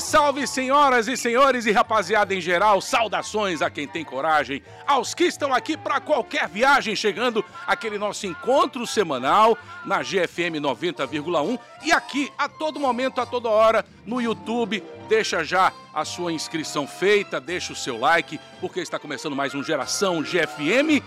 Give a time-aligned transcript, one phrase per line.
[0.00, 2.80] salve, senhoras e senhores e rapaziada em geral.
[2.80, 8.26] Saudações a quem tem coragem, aos que estão aqui para qualquer viagem, chegando aquele nosso
[8.26, 14.82] encontro semanal na GFM 90,1 e aqui a todo momento, a toda hora no YouTube.
[15.08, 19.62] Deixa já a sua inscrição feita, deixa o seu like, porque está começando mais um
[19.62, 21.02] Geração GFM.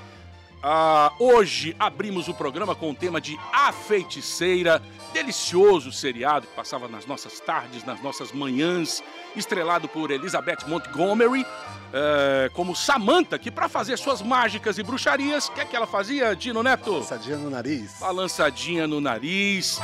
[0.62, 4.82] Ah, hoje abrimos o programa com o tema de A Feiticeira,
[5.14, 9.02] delicioso seriado que passava nas nossas tardes, nas nossas manhãs,
[9.38, 11.46] estrelado por Elizabeth Montgomery,
[11.94, 15.88] eh, como Samantha, que para fazer suas mágicas e bruxarias, o que é que ela
[15.88, 16.92] fazia, Dino Neto?
[16.92, 18.00] Balançadinha no nariz.
[18.00, 19.80] Balançadinha no nariz.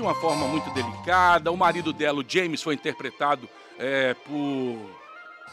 [0.00, 1.52] De uma forma muito delicada.
[1.52, 3.46] O marido dela, o James, foi interpretado
[3.78, 4.78] é, por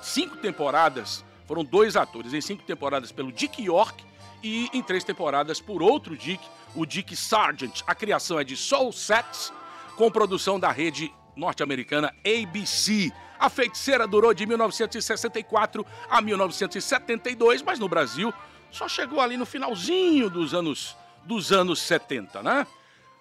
[0.02, 1.23] cinco temporadas.
[1.45, 4.06] Foram dois atores em cinco temporadas pelo Dick York
[4.42, 6.42] e em três temporadas por outro Dick,
[6.73, 7.81] o Dick Sargent.
[7.86, 9.52] A criação é de Soul Sex,
[9.98, 13.11] com produção da rede norte-americana ABC.
[13.38, 18.34] A feiticeira durou de 1964 a 1972, mas no Brasil
[18.72, 20.95] só chegou ali no finalzinho dos anos
[21.26, 22.66] dos anos 70, né?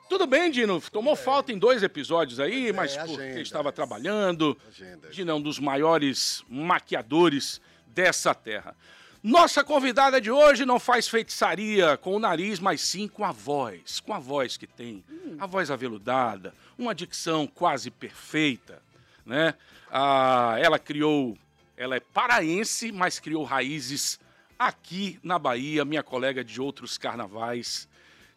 [0.08, 0.80] Tudo bem, Dino.
[0.80, 1.16] Tomou é.
[1.16, 4.56] falta em dois episódios aí, mas é, porque agenda, estava trabalhando.
[4.68, 5.08] Agenda.
[5.08, 8.76] Dino é um dos maiores maquiadores dessa terra.
[9.22, 13.98] Nossa convidada de hoje não faz feitiçaria com o nariz, mas sim com a voz.
[13.98, 15.02] Com a voz que tem.
[15.10, 15.36] Hum.
[15.40, 18.80] A voz aveludada, uma dicção quase perfeita.
[19.24, 19.54] Né?
[19.90, 21.36] Ah, ela criou.
[21.76, 24.20] Ela é paraense, mas criou raízes
[24.58, 27.88] aqui na Bahia, minha colega de outros carnavais.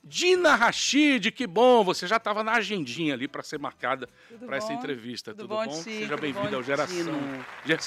[0.04, 4.08] Dina Rachid, que bom, você já estava na agendinha ali para ser marcada
[4.46, 5.32] para essa entrevista.
[5.32, 5.66] Tudo, Tudo bom?
[5.66, 5.72] bom?
[5.72, 7.14] Seja bem-vindo ao Geração.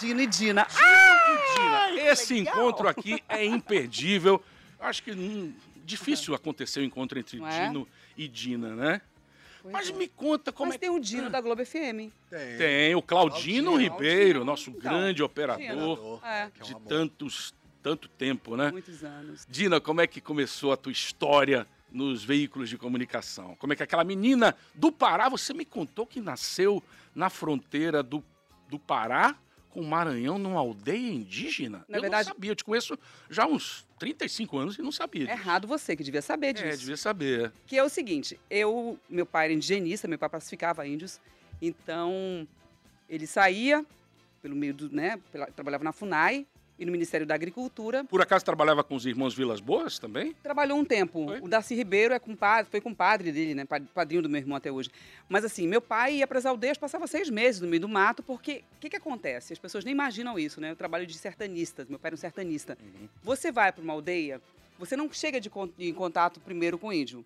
[0.01, 0.67] Dino e Dina.
[0.69, 2.11] Ah, e Dina.
[2.11, 2.55] Esse legal.
[2.55, 4.43] encontro aqui é imperdível.
[4.79, 7.67] Acho que hum, difícil acontecer o um encontro entre é?
[7.67, 9.01] Dino e Dina, né?
[9.63, 9.93] Pois Mas é.
[9.93, 12.11] me conta como Mas é tem o Dino da Globo FM.
[12.29, 12.59] Tem.
[12.59, 14.45] Tem, o Claudino, Claudino Ribeiro, Claudino.
[14.45, 16.51] nosso então, grande operador é.
[16.63, 18.71] de tantos, tanto tempo, né?
[18.71, 19.47] Muitos anos.
[19.49, 23.55] Dina, como é que começou a tua história nos veículos de comunicação.
[23.57, 26.83] Como é que aquela menina do Pará, você me contou que nasceu
[27.15, 28.25] na fronteira do,
[28.69, 29.37] do Pará
[29.71, 31.85] com o Maranhão, numa aldeia indígena?
[31.89, 32.99] Na eu verdade, não sabia, eu te conheço
[33.31, 35.27] já há uns 35 anos e não sabia.
[35.27, 35.39] Disso.
[35.39, 36.67] Errado você, que devia saber disso.
[36.67, 37.53] É, devia saber.
[37.67, 41.21] Que é o seguinte, eu, meu pai era indigenista, meu pai pacificava índios,
[41.61, 42.47] então
[43.09, 43.85] ele saía
[44.43, 46.45] pelo meio do, né, pela, trabalhava na FUNAI,
[46.83, 48.05] e no Ministério da Agricultura.
[48.05, 50.35] Por acaso trabalhava com os irmãos Vilas Boas também?
[50.43, 51.27] Trabalhou um tempo.
[51.27, 51.41] Foi?
[51.41, 53.65] O Darcy Ribeiro é compadre, foi compadre dele, né?
[53.95, 54.91] Padrinho do meu irmão até hoje.
[55.29, 58.23] Mas assim, meu pai ia para as aldeias, passava seis meses no meio do mato,
[58.23, 59.53] porque o que, que acontece?
[59.53, 60.73] As pessoas nem imaginam isso, né?
[60.73, 62.77] Eu trabalho de sertanista, meu pai era um sertanista.
[62.83, 63.09] Uhum.
[63.23, 64.41] Você vai para uma aldeia,
[64.77, 67.25] você não chega de, em contato primeiro com o índio.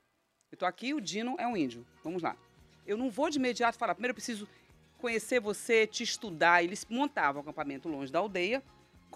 [0.52, 1.84] Eu tô aqui, o Dino é um índio.
[2.04, 2.36] Vamos lá.
[2.86, 4.46] Eu não vou de imediato falar, primeiro eu preciso
[4.98, 6.62] conhecer você, te estudar.
[6.62, 8.62] Eles montavam um acampamento longe da aldeia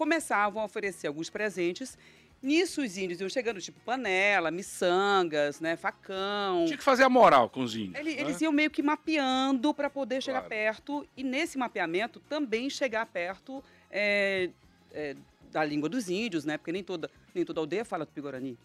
[0.01, 1.95] começavam a oferecer alguns presentes.
[2.41, 6.65] Nisso os índios iam chegando, tipo panela, miçangas, né, facão.
[6.65, 7.99] Tinha que fazer a moral com os índios.
[7.99, 8.21] Ele, né?
[8.21, 10.49] Eles iam meio que mapeando para poder chegar claro.
[10.49, 14.49] perto e nesse mapeamento também chegar perto é,
[14.91, 15.15] é,
[15.51, 16.57] da língua dos índios, né?
[16.57, 18.57] Porque nem toda, nem toda aldeia fala tupi-guarani.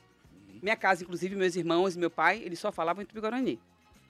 [0.49, 0.61] Uhum.
[0.63, 3.61] Minha casa, inclusive, meus irmãos e meu pai, eles só falavam em tupi-guarani.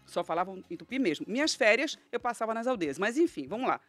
[0.06, 1.26] Só falavam em tupi mesmo.
[1.28, 3.00] Minhas férias eu passava nas aldeias.
[3.00, 3.80] Mas enfim, vamos lá.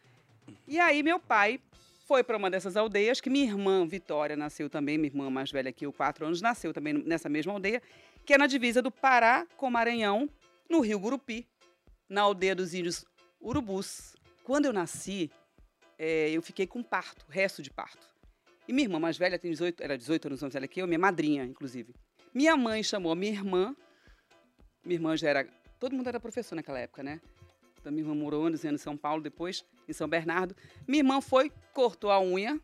[0.66, 1.60] E aí meu pai
[2.08, 5.70] foi para uma dessas aldeias, que minha irmã Vitória nasceu também, minha irmã mais velha
[5.70, 7.82] que eu, quatro anos, nasceu também nessa mesma aldeia,
[8.24, 10.26] que é na divisa do Pará com Maranhão,
[10.70, 11.46] no Rio Gurupi,
[12.08, 13.04] na aldeia dos índios
[13.38, 14.16] Urubus.
[14.42, 15.30] Quando eu nasci,
[15.98, 18.08] é, eu fiquei com parto, resto de parto.
[18.66, 20.98] E minha irmã mais velha tem 18, era 18 anos mais velha que eu, minha
[20.98, 21.94] madrinha, inclusive.
[22.32, 23.76] Minha mãe chamou minha irmã,
[24.82, 25.46] minha irmã já era,
[25.78, 27.20] todo mundo era professor naquela época, né?
[27.88, 30.54] Então, minha irmã morou anos em São Paulo, depois em São Bernardo.
[30.86, 32.60] Minha irmã foi, cortou a unha,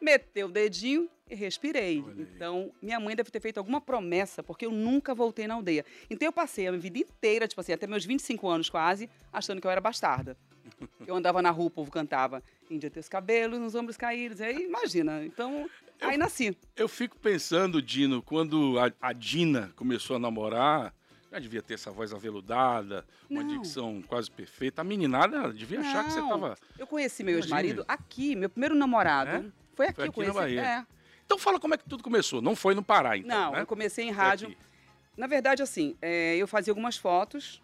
[0.00, 2.02] meteu o dedinho e respirei.
[2.16, 5.84] Então, minha mãe deve ter feito alguma promessa, porque eu nunca voltei na aldeia.
[6.08, 9.60] Então, eu passei a minha vida inteira, tipo assim, até meus 25 anos quase, achando
[9.60, 10.34] que eu era bastarda.
[11.06, 14.42] Eu andava na rua, o povo cantava Índia teus cabelos, nos ombros caídos.
[14.42, 15.24] Aí, imagina.
[15.24, 15.68] Então,
[15.98, 16.54] eu, aí nasci.
[16.76, 20.94] Eu fico pensando, Dino, quando a, a Dina começou a namorar,
[21.30, 23.48] já devia ter essa voz aveludada, uma não.
[23.60, 24.80] dicção quase perfeita.
[24.80, 25.88] A meninada devia não.
[25.88, 26.56] achar que você estava.
[26.78, 29.30] Eu conheci meu ex-marido aqui, meu primeiro namorado.
[29.30, 29.44] É?
[29.74, 30.34] Foi aqui, foi aqui eu conheci.
[30.34, 30.62] Na Bahia.
[30.62, 30.86] É.
[31.26, 32.40] Então fala como é que tudo começou.
[32.40, 33.28] Não foi no Pará, então.
[33.28, 33.60] Não, né?
[33.60, 34.54] eu comecei em rádio.
[35.16, 37.60] Na verdade, assim, é, eu fazia algumas fotos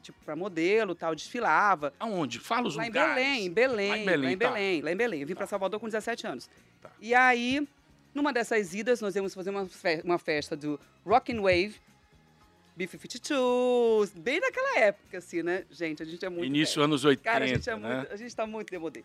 [0.00, 1.92] tipo, para modelo tal, desfilava.
[1.98, 2.38] Aonde?
[2.38, 3.14] Fala os Lá em lugares.
[3.14, 4.48] Belém, em Belém, Lá em Belém, lá em tá.
[4.48, 5.20] Belém, lá em Belém.
[5.22, 5.38] Eu vim Tá.
[5.38, 6.50] para Salvador com 17 anos.
[6.82, 6.90] Tá.
[7.00, 7.66] E aí,
[8.14, 11.76] numa dessas idas, nós íamos fazer uma, fe- uma festa do Rock and Wave,
[12.76, 15.64] B-52s, bem naquela época, assim, né?
[15.70, 16.84] Gente, a gente é muito Início velho.
[16.86, 17.96] anos 80, Cara, a gente é né?
[17.96, 19.04] muito, a gente tá muito demodê.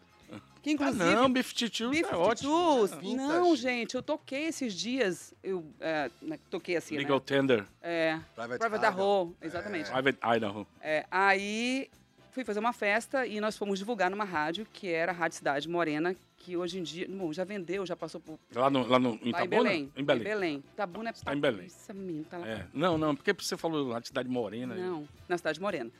[0.62, 1.04] Que Ah, inclusive...
[1.16, 2.52] não, B-52 é ótimo.
[2.52, 3.16] B-52s, Vintage.
[3.16, 7.24] não, gente, eu toquei esses dias, eu é, né, toquei assim, Legal né?
[7.26, 9.92] Tender, É, Private, Private Idaho, exatamente.
[9.92, 10.68] Private Idaho.
[10.82, 11.90] É, aí
[12.32, 15.68] fui fazer uma festa e nós fomos divulgar numa rádio que era a Rádio Cidade
[15.70, 19.10] Morena, que hoje em dia, bom, já vendeu, já passou por Lá, no, lá no,
[19.16, 19.64] em lá em Itabuna?
[19.64, 19.92] Belém.
[19.96, 20.22] Em Belém.
[20.22, 20.64] Em Belém.
[20.76, 21.64] Tabuna é Está em Belém.
[21.64, 22.48] Nossa, menino, tá lá.
[22.48, 22.68] É.
[22.74, 24.74] Não, não, porque você falou lá de Cidade Morena.
[24.74, 25.92] Não, na Cidade Morena.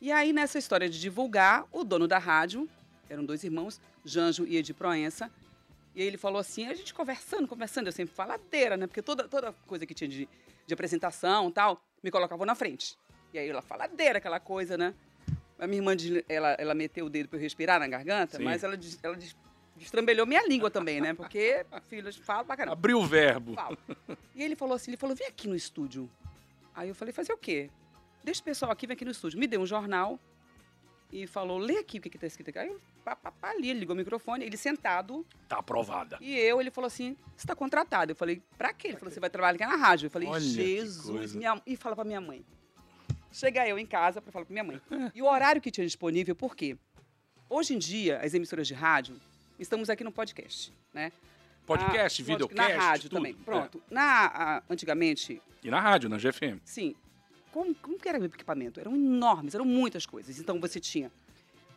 [0.00, 2.68] E aí, nessa história de divulgar, o dono da rádio,
[3.08, 5.30] eram dois irmãos, Janjo e Edi Proença,
[5.94, 8.86] e aí ele falou assim, a gente conversando, conversando, eu sempre faladeira, né?
[8.86, 10.28] Porque toda, toda coisa que tinha de,
[10.66, 12.98] de apresentação e tal, me colocavam na frente.
[13.32, 14.92] E aí ela faladeira, aquela coisa, né?
[15.64, 15.92] A minha irmã,
[16.28, 18.44] ela, ela meteu o dedo para eu respirar na garganta, Sim.
[18.44, 19.36] mas ela, ela des-
[19.76, 21.14] destrambelhou minha língua também, né?
[21.14, 22.74] Porque, filhos, fala pra caramba.
[22.74, 23.54] Abriu o verbo.
[24.34, 26.10] E ele falou assim, ele falou, vem aqui no estúdio.
[26.74, 27.70] Aí eu falei, fazer o quê?
[28.22, 29.38] Deixa o pessoal aqui, vem aqui no estúdio.
[29.38, 30.18] Me deu um jornal
[31.12, 32.58] e falou, lê aqui o que, que tá escrito aqui.
[32.58, 36.18] Aí eu, pá, pá, pá, ali, ele ligou o microfone, ele sentado, Tá aprovada.
[36.20, 38.12] e eu, ele falou assim, você tá contratado.
[38.12, 38.88] Eu falei, pra quê?
[38.88, 40.06] Ele falou, você vai trabalhar aqui na rádio.
[40.06, 41.60] Eu falei, Olha Jesus, minha...
[41.66, 42.44] e fala pra minha mãe.
[43.34, 44.80] Chega eu em casa pra falar pra minha mãe.
[45.12, 46.76] E o horário que tinha disponível, por quê?
[47.50, 49.20] Hoje em dia, as emissoras de rádio,
[49.58, 51.10] estamos aqui no podcast, né?
[51.66, 53.18] Podcast, Ah, videocast, Na rádio tudo.
[53.18, 53.34] também.
[53.34, 53.82] Pronto.
[53.90, 55.66] Na, a- antigamente, É.
[55.66, 56.60] E na rádio, na GFM.
[56.64, 56.94] sim.
[57.50, 58.78] Como, como que era o equipamento?
[58.80, 60.38] Eram enormes, eram muitas coisas.
[60.38, 61.10] Então você tinha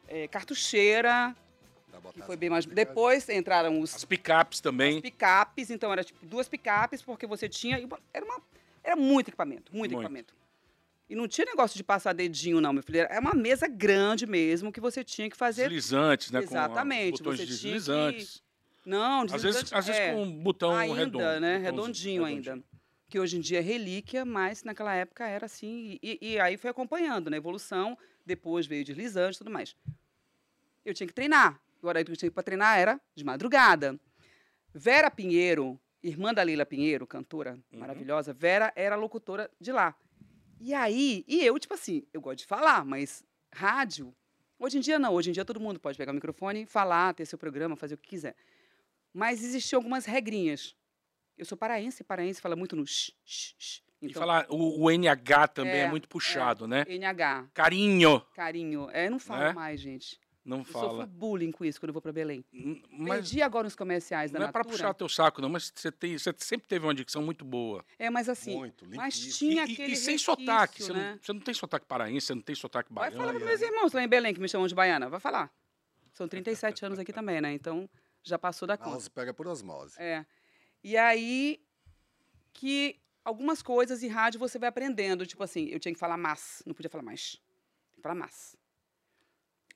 [0.07, 1.35] eh, cartucheira,
[2.13, 2.65] que foi bem mais.
[2.65, 5.01] Depois entraram os As picapes as também.
[5.01, 7.77] picapes, então era tipo duas picapes, porque você tinha.
[8.13, 8.41] Era, uma,
[8.83, 10.03] era muito equipamento, muito, Muito.
[10.05, 10.33] equipamento.
[11.09, 12.99] E não tinha negócio de passar dedinho, não, meu filho.
[12.99, 15.63] Era uma mesa grande mesmo que você tinha que fazer.
[15.69, 16.41] Deslizantes, né?
[16.41, 18.43] Exatamente, Com botões você tinha que- deslizantes.
[18.85, 20.13] Não, Às vezes, às vezes é.
[20.13, 21.17] com um botão ainda, redondo.
[21.41, 21.59] né?
[21.59, 22.63] botãozinho Redondinho ainda.
[23.09, 25.97] Que hoje em dia é relíquia, mas naquela época era assim.
[26.03, 27.37] E, e aí foi acompanhando, né?
[27.37, 29.75] Evolução, depois veio deslizante e tudo mais.
[30.85, 31.59] Eu tinha que treinar.
[31.81, 33.97] Agora, o que eu tinha para treinar era de madrugada.
[34.73, 37.79] Vera Pinheiro, irmã da Leila Pinheiro, cantora Uhum.
[37.79, 39.95] maravilhosa, Vera era locutora de lá.
[40.59, 43.23] E aí, e eu, tipo assim, eu gosto de falar, mas
[43.53, 44.13] rádio.
[44.59, 47.25] Hoje em dia não, hoje em dia todo mundo pode pegar o microfone, falar, ter
[47.25, 48.35] seu programa, fazer o que quiser.
[49.13, 50.75] Mas existiam algumas regrinhas.
[51.37, 53.83] Eu sou paraense, e paraense fala muito no sh, sh, sh.
[54.01, 56.85] E Então, falar, o, o NH também é, É, muito puxado, né?
[56.87, 58.89] NH, Carinho, carinho.
[58.91, 59.53] É, não falo Né?
[59.53, 60.19] mais, gente.
[60.47, 61.05] Não Eu sofro fala.
[61.05, 62.43] bullying com isso quando eu vou para Belém.
[62.91, 64.73] Mas Perdi agora nos comerciais da não é pra Natura.
[64.77, 67.83] puxar teu saco, não, mas você, tem, você sempre teve uma dicção muito boa.
[67.99, 70.81] É, mas assim, Muito, mas tinha e, e- aquele e sem resquício, sotaque.
[70.83, 71.11] Você, né?
[71.11, 73.17] não, você não tem sotaque paraense, você não tem sotaque Vai baiano.
[73.27, 75.09] falar para meus irmãos lá em Belém, que me chamam de baiana.
[75.09, 75.51] Vai falar.
[76.13, 77.51] São 37 anos aqui também, né?
[77.53, 77.87] Então,
[78.23, 78.91] já passou da conta.
[78.91, 79.95] House pega por osmose.
[80.01, 80.25] É.
[80.83, 81.61] E aí
[82.53, 85.25] que algumas coisas em rádio você vai aprendendo.
[85.27, 87.31] Tipo assim, eu tinha que falar mas, não podia falar mais.
[87.33, 88.55] Tinha que falar mas.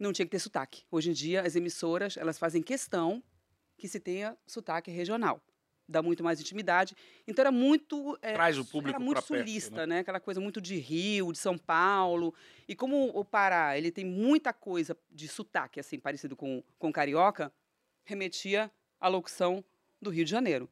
[0.01, 0.84] Não tinha que ter sotaque.
[0.89, 3.22] Hoje em dia, as emissoras, elas fazem questão
[3.77, 5.39] que se tenha sotaque regional.
[5.88, 6.96] Dá muito mais intimidade.
[7.27, 8.17] Então era muito.
[8.20, 10.00] é, Traz o público Era muito pra perto, sulista, né?
[10.00, 12.34] Aquela coisa muito de Rio, de São Paulo.
[12.67, 17.53] E como o Pará, ele tem muita coisa de sotaque, assim, parecido com, com carioca,
[18.03, 19.63] remetia à locução
[20.01, 20.67] do Rio de Janeiro.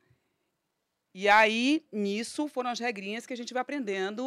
[1.13, 4.23] E aí, nisso, foram as regrinhas que a gente vai aprendendo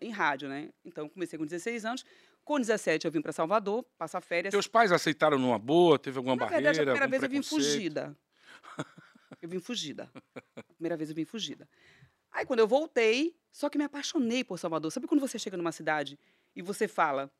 [0.00, 0.70] em rádio, né?
[0.84, 2.04] Então, comecei com 16 anos.
[2.44, 4.52] Com 17, eu vim para Salvador, passar férias.
[4.52, 5.98] Teus pais aceitaram numa boa?
[5.98, 6.72] Teve alguma Na barreira?
[6.72, 8.16] verdade, a primeira vez eu vim fugida.
[9.42, 10.10] Eu vim fugida.
[10.56, 11.68] A primeira vez eu vim fugida.
[12.32, 14.90] Aí, quando eu voltei, só que me apaixonei por Salvador.
[14.90, 16.18] Sabe quando você chega numa cidade
[16.56, 17.30] e você fala,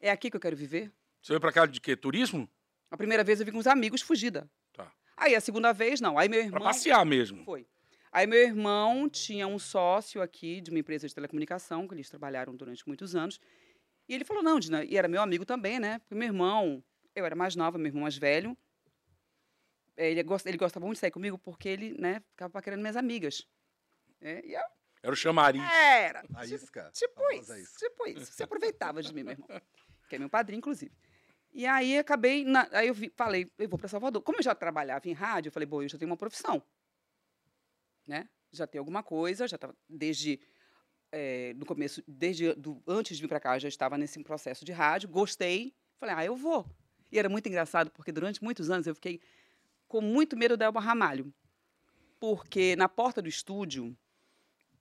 [0.00, 0.90] é aqui que eu quero viver?
[1.22, 1.94] Você veio pra cá de quê?
[1.94, 2.48] Turismo?
[2.90, 4.50] A primeira vez eu vim com os amigos, fugida.
[4.72, 4.90] Tá.
[5.16, 6.18] Aí, a segunda vez, não.
[6.18, 6.62] Aí, meu Pra irmão...
[6.62, 7.44] passear mesmo.
[7.44, 7.64] Foi.
[8.10, 12.56] Aí meu irmão tinha um sócio aqui de uma empresa de telecomunicação, que eles trabalharam
[12.56, 13.38] durante muitos anos.
[14.08, 15.98] E ele falou, não, Dina, e era meu amigo também, né?
[16.00, 16.82] Porque meu irmão,
[17.14, 18.56] eu era mais nova, meu irmão mais velho.
[19.96, 22.96] eh, Ele, gosta, ele gostava muito de sair comigo porque ele, né, ficava paquerando minhas
[22.96, 23.46] amigas.
[24.20, 24.62] É, e eu,
[25.02, 25.62] Era o chamariz.
[25.62, 26.22] era.
[26.34, 26.90] A isca.
[26.92, 27.88] Tipo famosa isso, isca.
[27.88, 28.32] tipo isso.
[28.32, 29.48] Você aproveitava de mim, meu irmão.
[30.08, 30.90] Que é meu padrinho, inclusive.
[31.52, 34.22] E aí acabei, na- aí eu vi- falei, eu vou para Salvador.
[34.22, 36.62] Como eu já trabalhava em rádio, eu falei, bom, eu já tenho uma profissão.
[38.06, 38.28] Né?
[38.50, 40.40] Já tenho alguma coisa, já estava desde
[41.12, 44.64] eh, no começo, desde do, antes de vir para cá, eu já estava nesse processo
[44.64, 46.66] de rádio, gostei, falei, ah, eu vou.
[47.10, 49.20] E era muito engraçado, porque durante muitos anos eu fiquei
[49.86, 51.32] com muito medo da Elba Ramalho.
[52.20, 53.96] Porque na porta do estúdio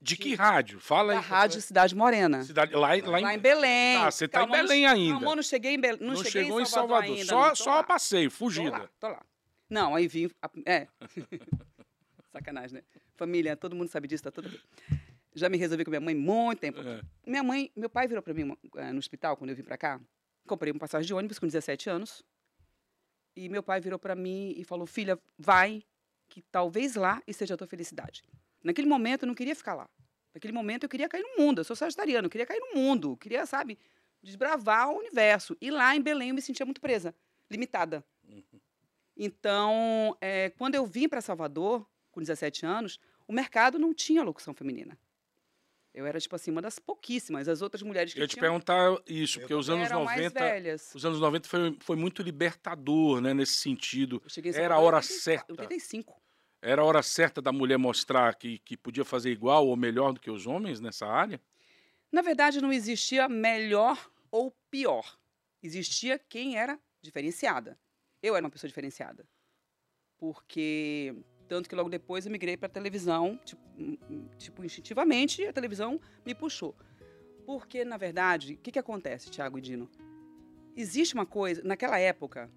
[0.01, 0.79] De que rádio?
[0.79, 1.25] Fala Da aí.
[1.25, 2.43] Rádio Cidade Morena.
[2.43, 3.97] Cidade, lá, lá, Lá em em Belém.
[3.97, 5.19] Ah, você tá em Belém ainda.
[5.19, 5.99] Calma, não cheguei em Belém.
[6.01, 7.25] Não, Não, cheguei chegou em Salvador, ainda.
[7.25, 7.83] Só, não, tô só lá.
[7.83, 8.71] passeio, Tô fugida.
[8.71, 9.25] lá, tô lá.
[9.69, 10.29] Não, aí vim.
[10.65, 10.87] É.
[12.31, 12.83] Sacanagem, né?
[13.15, 14.59] Família, todo mundo sabe disso, tá tudo bem.
[15.37, 16.81] Já me resolvi com minha mãe muito tempo.
[16.81, 17.01] É.
[17.25, 20.01] Minha mãe, meu pai virou pra mim eh, no hospital quando eu vim pra cá.
[20.47, 22.23] Comprei uma passagem de ônibus com 17 anos.
[23.35, 25.83] E meu pai virou pra mim e falou: "Filha, vai,
[26.27, 28.23] que talvez lá esteja a tua felicidade".
[28.63, 29.87] Naquele momento eu não queria ficar lá.
[30.33, 31.59] Naquele momento eu queria cair no mundo.
[31.59, 33.77] Eu sou sagitariano, eu queria cair no mundo, eu queria, sabe,
[34.23, 35.55] desbravar o universo.
[35.61, 37.13] E lá em Belém eu me sentia muito presa,
[37.49, 38.03] limitada.
[39.15, 44.53] Então, eh, quando eu vim para Salvador com 17 anos, o mercado não tinha locução
[44.53, 44.97] feminina.
[45.93, 47.47] Eu era, tipo assim, uma das pouquíssimas.
[47.47, 50.21] As outras mulheres que Eu ia te tinham perguntar isso, porque os anos eram mais
[50.21, 50.39] 90.
[50.39, 50.91] velhas.
[50.93, 54.21] Os anos 90 foi, foi muito libertador, né, nesse sentido.
[54.23, 55.51] Eu cheguei em Era a hora 80 certa.
[55.53, 56.21] 85.
[56.61, 60.19] Era a hora certa da mulher mostrar que, que podia fazer igual ou melhor do
[60.19, 61.41] que os homens nessa área?
[62.11, 65.17] Na verdade, não existia melhor ou pior.
[65.61, 67.77] Existia quem era diferenciada.
[68.21, 69.27] Eu era uma pessoa diferenciada.
[70.17, 71.15] Porque,
[71.47, 75.53] tanto que logo depois eu migrei para a televisão, tipo, hum, hum, tipo, instintivamente, a
[75.53, 76.75] televisão me puxou.
[77.45, 79.89] Porque, na verdade, o que, que acontece, Tiago e Dino?
[80.75, 82.49] Existe uma coisa, naquela época,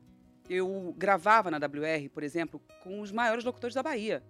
[0.49, 4.23] eu gravava na WR, por exemplo, com os maiores locutores da Bahia.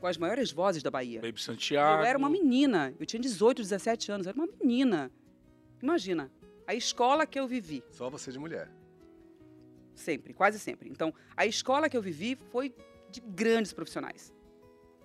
[0.00, 1.20] Com as maiores vozes da Bahia.
[1.20, 2.02] Baby Santiago.
[2.02, 2.94] Eu era uma menina.
[3.00, 4.26] Eu tinha 18, 17 anos.
[4.26, 5.10] Eu era uma menina.
[5.82, 6.30] Imagina.
[6.66, 8.70] A escola que eu vivi, Só você de mulher.
[9.96, 10.88] Sempre, quase sempre.
[10.88, 12.74] Então, a escola que eu vivi foi
[13.10, 14.32] de grandes profissionais.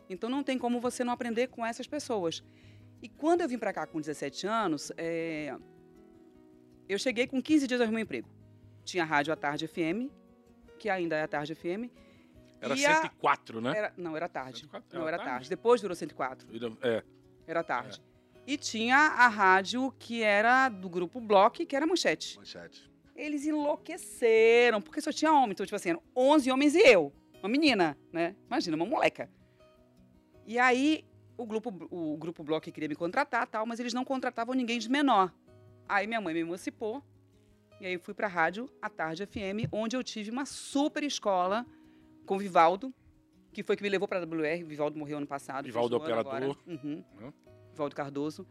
[0.10, 2.44] Então, não tem como você não aprender com essas pessoas.
[3.02, 5.56] E quando eu vim pra cá com 17 anos, é,
[6.88, 8.30] eu cheguei com 15 dias arrumar um emprego.
[8.84, 10.12] Tinha a rádio à tarde FM,
[10.78, 11.90] que ainda é a tarde FM.
[12.60, 13.74] Era e a- 104, né?
[13.76, 14.60] Era, não, era tarde.
[14.60, 15.00] 104?
[15.00, 15.32] Não, Era tarde?
[15.32, 15.50] tarde.
[15.50, 16.48] Depois virou 104.
[16.84, 17.04] É.
[17.48, 18.02] Era tarde.
[18.46, 22.38] E tinha a rádio que era do grupo Block, que era Manchete.
[22.38, 22.91] Manchete.
[23.16, 25.52] Eles enlouqueceram, porque só tinha homem.
[25.52, 27.14] Então, tipo assim, eram 11 homens e eu.
[27.42, 28.36] Uma menina, né?
[28.48, 29.30] Imagina, uma moleca.
[30.46, 31.04] E aí,
[31.38, 34.90] o grupo, o grupo Block queria me contratar tal, mas eles não contratavam ninguém de
[34.90, 35.34] menor.
[35.88, 37.04] Aí minha mãe me emancipou.
[37.80, 41.66] E aí eu fui pra rádio, a Tarde FM, onde eu tive uma super escola
[42.28, 42.94] com o Vivaldo,
[43.52, 44.64] que foi que me levou pra WR.
[44.64, 45.66] Vivaldo morreu ano passado.
[45.66, 46.56] Vivaldo operador.
[46.68, 47.04] Uhum.
[47.20, 47.34] Né?
[47.72, 48.46] Vivaldo Cardoso.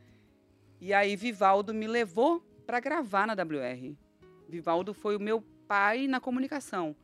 [0.80, 3.94] E aí Vivaldo me levou para gravar na WR.
[4.50, 6.94] Vivaldo foi o meu pai na comunicação,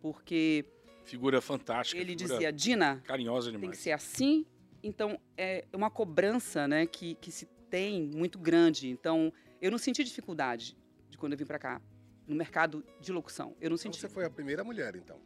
[0.00, 0.64] porque
[1.04, 2.00] Figura fantástica.
[2.00, 3.78] ele figura dizia, Dina, Carinhosa tem que demais.
[3.78, 4.44] ser assim.
[4.82, 8.88] Então, é uma cobrança né, que, que se tem muito grande.
[8.88, 10.76] Então, eu não senti dificuldade
[11.08, 11.80] de quando eu vim para cá,
[12.26, 13.56] no mercado de locução.
[13.60, 14.00] Eu não Então senti.
[14.00, 15.20] você foi a primeira mulher, então.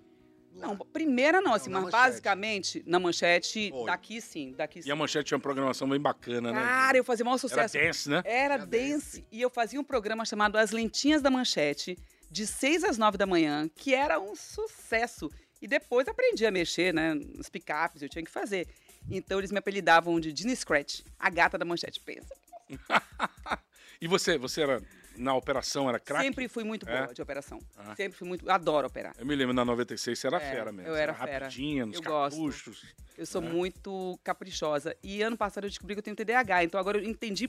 [0.54, 2.02] Não, primeira não, assim, na mas manchete.
[2.10, 3.86] basicamente, na manchete, Foi.
[3.86, 4.88] daqui sim, daqui sim.
[4.88, 6.60] E a Manchete tinha uma programação bem bacana, né?
[6.60, 7.74] Cara, eu fazia o maior Era sucesso.
[7.78, 8.22] dance, né?
[8.24, 8.88] Era Era dance.
[9.20, 9.26] dance.
[9.32, 11.98] E eu fazia um programa chamado As Lentinhas da Manchete,
[12.30, 15.28] de 6 às 9 da manhã, que era um sucesso.
[15.60, 17.14] E depois aprendi a mexer, né?
[17.14, 18.68] Nos picapes, eu tinha que fazer.
[19.10, 22.00] Então eles me apelidavam de Dina Scratch, a gata da manchete.
[22.00, 22.34] Pensa.
[24.00, 24.82] E você, você era
[25.16, 26.24] na operação, era craque?
[26.24, 27.12] Sempre fui muito boa É?
[27.12, 27.58] de operação.
[27.76, 27.94] Ah.
[27.96, 28.48] Sempre fui muito.
[28.50, 29.14] Adoro operar.
[29.18, 30.88] Eu me lembro, na 96 você era É, fera mesmo.
[30.88, 31.44] eu Você era fera.
[31.46, 32.36] rapidinha, nos Eu gosto.
[32.36, 32.94] cartuchos.
[33.16, 33.48] Eu sou É.
[33.48, 34.96] muito caprichosa.
[35.02, 36.64] E ano passado eu descobri que eu tenho TDAH.
[36.64, 37.48] Então agora eu entendi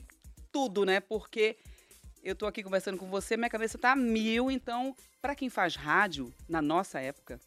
[0.52, 1.00] tudo, né?
[1.00, 1.56] Porque
[2.22, 4.50] eu tô aqui conversando com você, minha cabeça tá a mil.
[4.50, 7.38] Então, para quem faz rádio, na nossa época,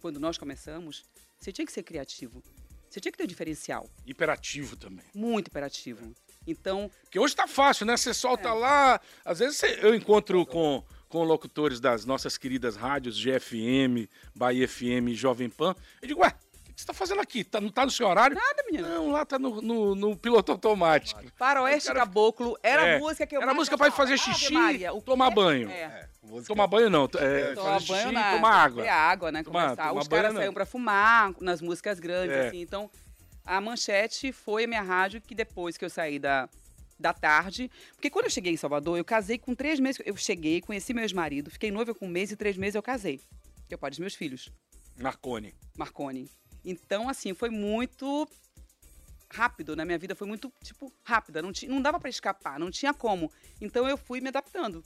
[0.00, 1.04] quando nós começamos,
[1.38, 2.42] você tinha que ser criativo.
[2.88, 3.88] Você tinha que ter um diferencial.
[4.06, 5.04] Hiperativo também.
[5.12, 6.14] Muito imperativo.
[6.46, 7.96] Então, Porque hoje tá fácil, né?
[7.96, 8.52] Você solta É.
[8.52, 9.00] lá.
[9.24, 15.14] Às vezes você- eu encontro com, com locutores das nossas queridas rádios GFM, Bahia FM,
[15.14, 15.74] Jovem Pan.
[16.02, 17.44] Eu digo, ué, o que você tá fazendo aqui?
[17.44, 18.36] Tá, não tá no seu horário?
[18.36, 18.88] nada, menina.
[18.88, 21.22] Não, lá tá no, no, no piloto automático.
[21.36, 23.96] Faroeste cara- Caboclo era É, a música que eu Era música gostava.
[23.96, 25.34] fazer Ave xixi Maria, o tomar quê?
[25.36, 25.70] banho.
[25.70, 25.72] É.
[25.74, 26.48] É, música.
[26.52, 28.84] Tomar banho não, é, É, Tomar banho xixi e tomar água.
[28.84, 29.42] É água, né?
[29.44, 30.40] Tomar- tomar Os banho, caras não.
[30.40, 32.48] saíam pra fumar nas músicas grandes, É.
[32.48, 32.60] assim.
[32.60, 32.90] Então,
[33.44, 36.48] a Manchete foi a minha rádio que depois que eu saí da,
[36.98, 37.70] da tarde...
[37.94, 40.00] Porque quando eu cheguei em Salvador, eu casei com três meses.
[40.04, 43.20] Eu cheguei, conheci meu ex-marido, fiquei noiva com um mês e três meses eu casei.
[43.68, 44.50] Que é o pai dos meus filhos,
[44.98, 45.54] Marconi.
[45.76, 46.30] Marconi.
[46.64, 48.26] Então, assim, foi muito
[49.30, 49.84] rápido, né?
[49.84, 51.42] Minha vida foi muito, tipo, rápida.
[51.42, 53.30] Não, não dava pra escapar, não tinha como.
[53.60, 54.82] Então, eu fui me adaptando.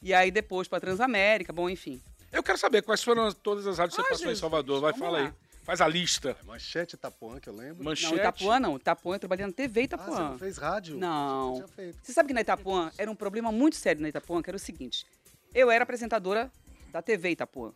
[0.00, 2.00] E aí, depois pra Transamérica, bom, enfim.
[2.30, 4.80] Eu quero saber quais foram as- todas as rádios que Ah, você passou em Salvador.
[4.80, 5.26] Vai, fala lá.
[5.28, 5.32] aí.
[5.64, 6.36] Faz a lista.
[6.44, 7.82] Manchete Itapuã, que eu lembro.
[7.82, 8.12] Manchete.
[8.12, 8.76] Não, Itapuã não.
[8.76, 10.28] Itapuã, eu trabalhei na TV Ah, você Itapuã.
[10.30, 10.98] não fez rádio?
[10.98, 11.50] Não.
[11.52, 11.98] Você tinha feito.
[12.02, 14.60] Você sabe que na Itapuã era um problema muito sério na Itapuã, que era o
[14.60, 15.06] seguinte.
[15.54, 16.52] Eu era apresentadora
[16.92, 17.72] da TV Itapuã.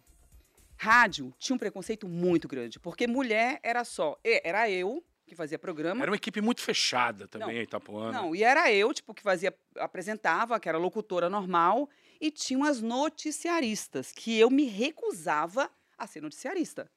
[0.77, 5.59] Rádio tinha um preconceito muito grande, porque mulher era só, e- era eu, que fazia
[5.59, 6.03] programa.
[6.03, 8.13] Era uma equipe muito fechada também, Não, a Itapuana.
[8.13, 11.89] Não, e era eu, tipo, que fazia, apresentava, que era locutora normal,
[12.21, 16.89] e tinham as noticiaristas, que eu me recusava a ser noticiarista.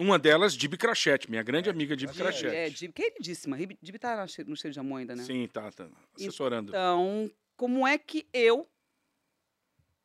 [0.00, 2.54] Uma delas, Dib Crachete, minha grande amiga Dib Dib, Crachete.
[2.56, 3.56] É, Dib, queridíssima.
[3.58, 5.22] Dib Dib tá no cheiro- no cheiro de amor ainda, né?
[5.24, 6.70] Sim, tá, tá assessorando.
[6.70, 8.66] Então, como é que eu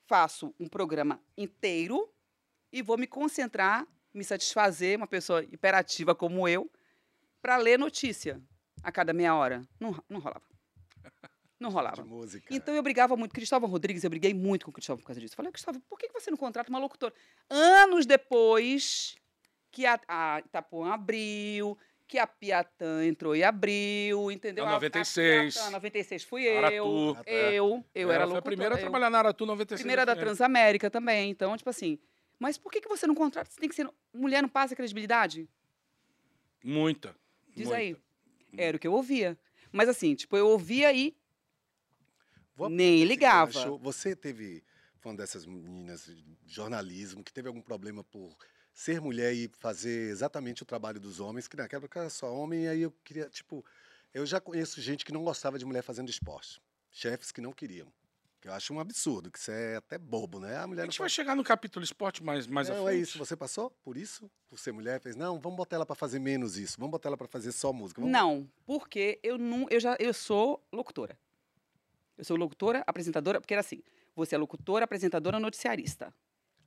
[0.05, 2.09] faço um programa inteiro
[2.73, 6.69] e vou me concentrar, me satisfazer, uma pessoa hiperativa como eu,
[7.41, 8.41] para ler notícia
[8.83, 9.61] a cada meia hora?
[9.79, 10.43] Não, não rolava.
[11.57, 12.03] Não De rolava.
[12.03, 12.53] música.
[12.53, 13.31] Então eu brigava muito.
[13.33, 15.37] Cristóvão Rodrigues, eu briguei muito com o Cristóvão por causa disso.
[15.37, 17.13] Falei, Cristóvão, por que que você não contrata uma locutora?
[17.49, 19.15] Anos depois
[19.75, 21.77] que a, a Itapuã abriu,
[22.07, 24.63] que a Piatã entrou e abriu, entendeu?
[24.63, 25.57] A A- 96.
[25.57, 26.57] A, Piatã, 96 fui eu.
[26.59, 27.17] Aratu.
[27.29, 29.81] Eu, eu era Ela foi a primeira a trabalhar na Aratu 96.
[29.81, 30.19] Primeira da FM.
[30.19, 31.29] Transamérica também.
[31.29, 31.99] Então, tipo assim,
[32.39, 33.51] mas por que, que você não contrata?
[33.51, 33.89] Você tem que ser.
[34.13, 35.49] Mulher não passa credibilidade?
[36.63, 37.13] Muita.
[37.53, 37.77] Diz muita.
[37.77, 37.97] aí.
[38.57, 39.37] Era o que eu ouvia.
[39.73, 41.13] Mas assim, tipo, eu ouvia e
[42.55, 43.77] Vou nem ligava.
[43.79, 44.63] Você teve,
[45.03, 48.33] uma dessas meninas de jornalismo, que teve algum problema por
[48.75, 52.65] ser mulher e fazer exatamente o trabalho dos homens, que naquela época era só homem,
[52.65, 53.65] e aí eu queria, tipo,
[54.13, 56.61] eu já conheço gente que não gostava de mulher fazendo esporte.
[56.91, 57.87] Chefes que não queriam.
[58.41, 60.57] Que eu acho um absurdo, que isso é até bobo, né?
[60.57, 61.13] A mulher A gente vai pode...
[61.13, 62.97] chegar no capítulo esporte mais, mais não, frente.
[62.97, 63.17] é isso.
[63.17, 64.29] Você passou por isso?
[64.49, 64.99] Por ser mulher?
[64.99, 66.77] Fez, não, vamos botar ela para fazer menos isso.
[66.77, 68.01] Vamos botar ela para fazer só música.
[68.01, 68.11] Vamos...
[68.11, 71.17] Não, porque eu não, eu já eu sou locutora.
[72.17, 73.81] Eu sou locutora, apresentadora, porque era assim,
[74.13, 76.13] você é locutora, apresentadora, noticiarista.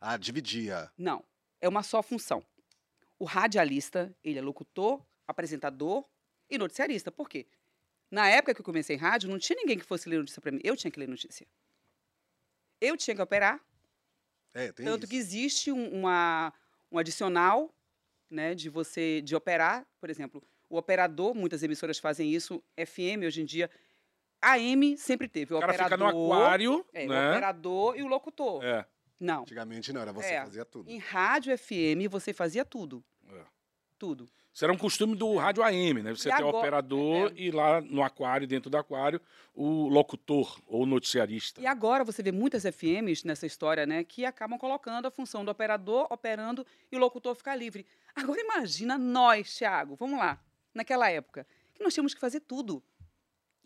[0.00, 0.90] Ah, dividia.
[0.96, 1.22] Não,
[1.60, 2.44] é uma só função.
[3.18, 6.04] O radialista, ele é locutor, apresentador
[6.48, 7.10] e noticiarista.
[7.10, 7.46] Por quê?
[8.10, 10.52] Na época que eu comecei em rádio, não tinha ninguém que fosse ler notícia para
[10.52, 10.60] mim.
[10.64, 11.46] Eu tinha que ler notícia.
[12.80, 13.60] Eu tinha que operar,
[14.54, 15.10] É, tem tanto isso.
[15.10, 16.52] que existe um, uma,
[16.92, 17.74] um adicional,
[18.30, 23.42] né, de você de operar, por exemplo, o operador, muitas emissoras fazem isso, FM hoje
[23.42, 23.68] em dia,
[24.40, 27.30] AM sempre teve o, O cara fica operador, no aquário, é, o né?
[27.30, 28.62] operador e o locutor.
[28.64, 28.86] É.
[29.18, 29.42] Não.
[29.42, 30.42] Antigamente não, era você É.
[30.42, 30.88] fazia tudo.
[30.90, 33.42] Em rádio FM você fazia tudo, é.
[33.98, 34.28] tudo.
[34.52, 36.10] Isso era um costume do rádio AM, né?
[36.14, 37.32] Você E ter o agora- operador é.
[37.36, 39.20] e lá no aquário, dentro do aquário,
[39.54, 41.60] o locutor ou noticiarista.
[41.60, 45.50] E agora você vê muitas FMs nessa história, né, que acabam colocando a função do
[45.50, 47.86] operador operando e o locutor ficar livre.
[48.16, 50.40] Agora imagina nós, Thiago, vamos lá,
[50.74, 52.82] naquela época, que nós tínhamos que fazer tudo.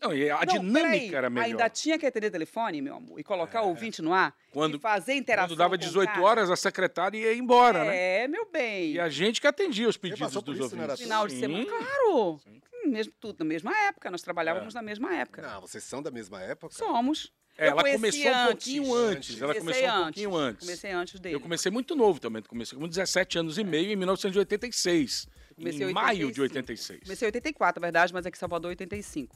[0.01, 1.45] Não, e a Não, dinâmica peraí, era melhor.
[1.45, 4.79] Ainda tinha que atender telefone, meu amor, e colocar o ouvinte no ar, Quando- e
[4.79, 6.21] fazer interação Quando dava com o 18 cara.
[6.21, 8.23] horas, a secretária ia embora, né?
[8.23, 8.91] É, meu bem.
[8.93, 11.03] E a gente que atendia os pedidos dos isso, não era ouvintes.
[11.03, 11.39] Final de Sim.
[11.39, 12.39] semana, claro.
[12.43, 12.61] Sim.
[12.85, 14.77] Mesmo tudo na mesma época, nós trabalhávamos É.
[14.77, 15.41] na mesma época.
[15.41, 16.75] Não, vocês são da mesma época?
[16.75, 17.31] Somos.
[17.57, 19.29] É, ela começou um pouquinho antes.
[19.35, 19.41] antes.
[19.41, 20.21] Ela Comecei começou um antes.
[20.23, 20.65] pouquinho antes.
[20.65, 21.35] Comecei antes dele.
[21.35, 22.41] Eu comecei muito novo também.
[22.41, 25.27] Comecei com 17 anos e meio em 1986.
[25.55, 26.41] Comecei em em maio de 85.
[26.41, 26.99] 86.
[27.03, 29.33] Comecei em 84, na verdade, mas aqui em Salvador 85.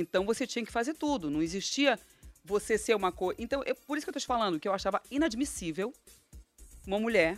[0.00, 1.98] Então você tinha que fazer tudo, não existia
[2.44, 3.34] você ser uma coisa.
[3.42, 5.92] Então, eu- por isso que eu tô te falando que eu achava inadmissível
[6.86, 7.36] uma mulher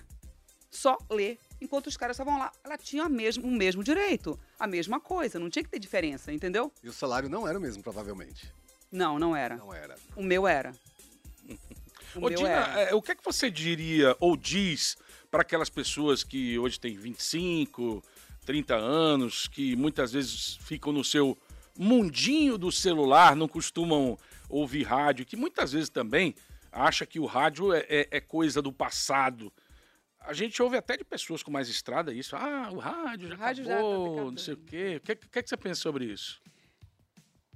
[0.70, 2.52] só ler enquanto os caras estavam lá.
[2.62, 6.70] Ela tinha mesmo, o mesmo direito, a mesma coisa, não tinha que ter diferença, entendeu?
[6.82, 8.52] E o salário não era o mesmo, provavelmente.
[8.92, 9.56] Não, não era.
[9.56, 9.96] Não era.
[10.14, 10.72] O meu era.
[12.12, 12.80] O Ô, meu Dina, era.
[12.90, 14.96] é, o que é que você diria ou diz
[15.30, 18.02] para aquelas pessoas que hoje têm 25,
[18.44, 21.38] 30 anos, que muitas vezes ficam no seu
[21.78, 26.34] mundinho do celular, não costumam ouvir rádio, que muitas vezes também
[26.72, 29.52] acha que o rádio é, é- é coisa do passado.
[30.20, 32.36] A gente ouve até de pessoas com mais estrada isso.
[32.36, 34.96] Ah, o rádio já O rádio já tá acabou, não sei o quê.
[34.96, 36.40] O que, que, que você pensa sobre isso?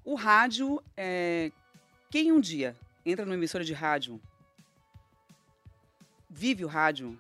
[0.03, 1.51] O rádio, é...
[2.11, 4.21] quem um dia entra numa emissora de rádio,
[6.29, 7.19] vive o rádio,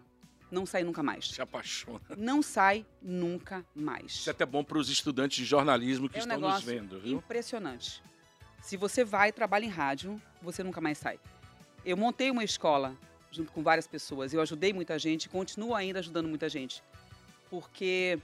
[0.54, 1.28] não sai nunca mais.
[1.30, 2.00] Se apaixona.
[2.16, 4.12] Não sai nunca mais.
[4.12, 7.00] Isso é até bom para os estudantes de jornalismo que É um estão nos vendo,
[7.00, 7.18] viu?
[7.18, 8.02] impressionante.
[8.62, 11.18] Se você vai e trabalha em rádio, você nunca mais sai.
[11.84, 12.96] Eu montei uma escola
[13.30, 14.32] junto com várias pessoas.
[14.32, 16.82] Eu ajudei muita gente, continuo ainda ajudando muita gente.
[17.50, 18.18] Porque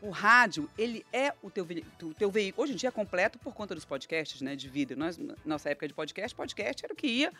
[0.00, 1.66] o rádio, ele é o teu,
[2.02, 2.62] o teu veículo.
[2.64, 4.96] Hoje em dia é completo por conta dos podcasts, né, de vídeo.
[4.96, 7.32] Nós, na nossa época de podcast, podcast era o que ia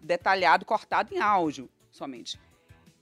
[0.00, 2.38] detalhado, cortado em áudio somente.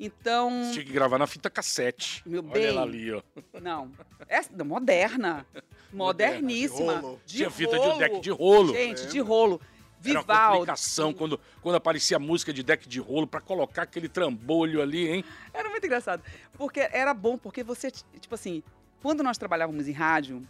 [0.04, 2.22] Então, Você tinha que gravar na fita cassete.
[2.26, 2.64] Meu Olha bem.
[2.66, 3.22] ela ali, ó.
[3.62, 3.92] não,
[4.28, 5.46] essa da moderna,
[5.92, 7.20] moderníssima, de rolo.
[7.24, 7.92] de Tinha fita rolo.
[7.92, 8.72] de deck de rolo.
[8.72, 9.60] Gente, de rolo.
[10.04, 10.52] Era uma Vivaldi.
[10.58, 15.08] complicação quando, quando aparecia a música de deck de rolo pra colocar aquele trambolho ali,
[15.08, 15.24] hein?
[15.54, 16.20] Era muito engraçado.
[16.54, 18.64] Porque era bom, porque você, tipo assim,
[19.00, 20.44] quando nós trabalhávamos em rádio,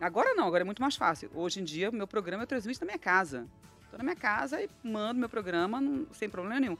[0.00, 1.28] agora não, agora é muito mais fácil.
[1.34, 3.48] Hoje em dia, o meu programa eu transmito na minha casa.
[3.82, 6.78] Estou na minha casa e mando meu programa não- sem problema nenhum.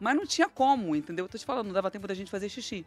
[0.00, 1.24] Mas não tinha como, entendeu?
[1.24, 2.86] Eu tô te falando, não dava tempo da gente fazer xixi.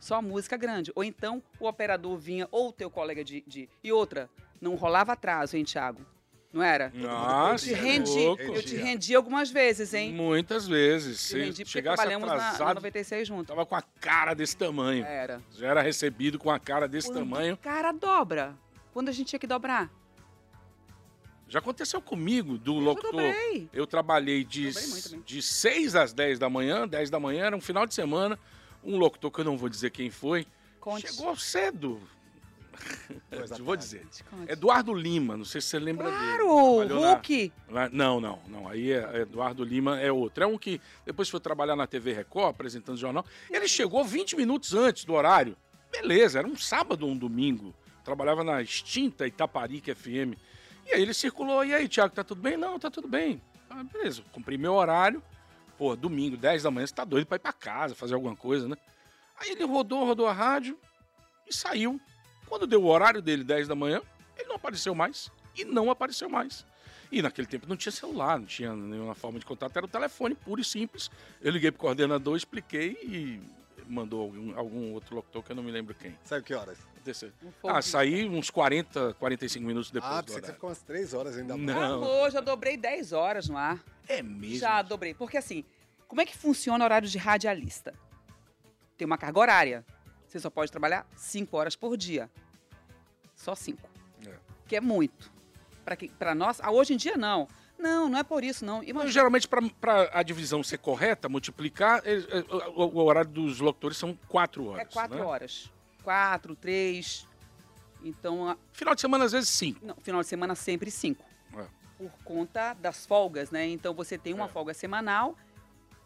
[0.00, 0.90] Só música grande.
[0.94, 3.42] Ou então o operador vinha, ou o teu colega de.
[3.46, 3.68] de...
[3.84, 4.28] E outra,
[4.60, 6.04] não rolava atraso, hein, Thiago?
[6.52, 6.90] Não era?
[6.92, 8.42] Nossa, eu te é rendi, louco.
[8.42, 10.12] eu te rendi algumas vezes, hein?
[10.12, 11.28] Muitas vezes.
[11.28, 13.46] Te rendi porque chegasse trabalhamos na, na atrasado, 96 junto.
[13.46, 15.04] tava com a cara desse tamanho.
[15.04, 15.40] Era.
[15.52, 17.56] Já era recebido com a cara desse Quando tamanho.
[17.56, 18.58] cara dobra.
[18.92, 19.88] Quando a gente tinha que dobrar.
[21.50, 23.10] Já aconteceu comigo, do Eu locutor.
[23.10, 23.68] dobrei.
[23.72, 25.22] Eu trabalhei de, também.
[25.26, 28.38] de 6 às 10 da manhã, 10 da manhã, era um final de semana.
[28.82, 30.46] Um locutor, que eu não vou dizer quem foi,
[30.80, 31.08] Conte.
[31.12, 32.00] chegou cedo.
[33.62, 34.06] Vou dizer.
[34.30, 34.50] Conte.
[34.52, 36.16] Eduardo Lima, não sei se você lembra dele.
[36.16, 37.52] Claro, Trabalhou na- Hulk.
[37.68, 38.68] Lá- Não, não, não.
[38.68, 40.42] Aí é, Eduardo Lima é outro.
[40.44, 43.24] É um que depois foi trabalhar na TV Record, apresentando jornal.
[43.50, 45.56] Ele chegou 20 minutos antes do horário.
[45.92, 47.74] Beleza, era um sábado ou um domingo.
[48.02, 50.38] Trabalhava na extinta Itaparica FM.
[50.90, 51.64] E aí ele circulou.
[51.64, 52.56] E aí, Thiago, tá tudo bem?
[52.56, 53.40] Não, tá tudo bem.
[53.68, 55.22] Ah, beleza, cumpri meu horário.
[55.78, 58.68] Pô, domingo, 10 da manhã, você tá doido pra ir pra casa, fazer alguma coisa,
[58.68, 58.76] né?
[59.38, 60.78] Aí ele rodou, rodou a rádio
[61.48, 61.98] e saiu.
[62.46, 64.02] Quando deu o horário dele, 10 da manhã,
[64.36, 65.30] ele não apareceu mais.
[65.56, 66.66] E não apareceu mais.
[67.10, 70.34] E naquele tempo não tinha celular, não tinha nenhuma forma de contato, era o telefone
[70.34, 71.10] puro e simples.
[71.40, 73.40] Eu liguei pro coordenador, expliquei e
[73.88, 76.16] mandou algum, algum outro locutor que eu não me lembro quem.
[76.24, 76.89] Sabe que horas?
[77.00, 77.32] Aconteceu.
[77.42, 77.68] Um.
[77.68, 80.54] Ah, saí uns 40, 45 minutos depois ah, do pensei que você horário.
[80.54, 81.56] ficou umas três horas ainda.
[81.56, 81.94] Não.
[81.94, 83.82] Amor, já dobrei 10 horas no ar.
[84.06, 84.58] É mesmo?
[84.58, 85.14] Já dobrei.
[85.14, 85.64] Porque assim,
[86.06, 87.94] como é que funciona o horário de radialista?
[88.96, 89.86] Tem uma carga horária.
[90.26, 92.30] Você só pode trabalhar 5 horas por dia.
[93.34, 93.88] Só 5.
[94.26, 94.34] É.
[94.68, 95.32] Que é muito.
[95.84, 96.60] Pra, que, pra nós.
[96.60, 97.48] Ah, hoje em dia, não.
[97.78, 98.78] Não, não é por isso, não.
[98.78, 99.12] Mas, Imagina.
[99.12, 102.40] geralmente, para a divisão ser correta, multiplicar, eles- é,
[102.76, 104.82] o, o horário dos locutores são 4 horas.
[104.82, 105.24] É 4 né?
[105.24, 105.72] horas.
[106.02, 107.26] 4, 3.
[108.02, 109.84] Então, a- Final de semana, às vezes, 5.
[109.84, 111.24] não, final de semana sempre 5.
[111.56, 111.64] É.
[111.98, 113.66] Por conta das folgas, né?
[113.66, 114.48] Então você tem uma É.
[114.48, 115.36] folga semanal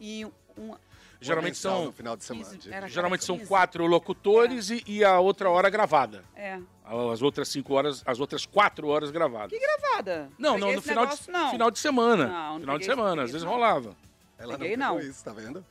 [0.00, 0.26] e
[0.57, 0.80] uma.
[1.20, 2.46] Geralmente são, No final de semana.
[2.48, 6.24] Isso, de- era- geralmente são quatro locutores e, e a outra hora gravada.
[6.35, 6.59] É.
[6.85, 9.59] As outras cinco horas, as outras quatro horas gravadas.
[9.59, 10.28] Gravada.
[10.37, 11.50] Não, não, no final, negócio, de, não.
[11.50, 12.26] final de semana.
[12.26, 13.52] Não, não final de semana, peguei às vezes não.
[13.52, 13.96] rolava.
[14.37, 15.00] Ela Peguei, não não.
[15.00, 15.64] isso, tá vendo?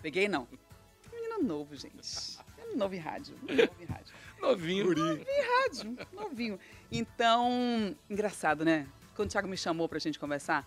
[0.00, 0.46] Peguei, não.
[1.12, 2.38] Menino novo, gente.
[2.76, 3.34] Novo em rádio.
[3.48, 4.14] Novo em rádio.
[4.40, 5.24] Novinho.
[5.62, 6.60] Rádio, novinho.
[6.90, 8.86] Então, engraçado, né?
[9.14, 10.66] Quando o Thiago me chamou pra gente conversar,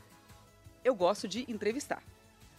[0.83, 2.01] eu gosto de entrevistar.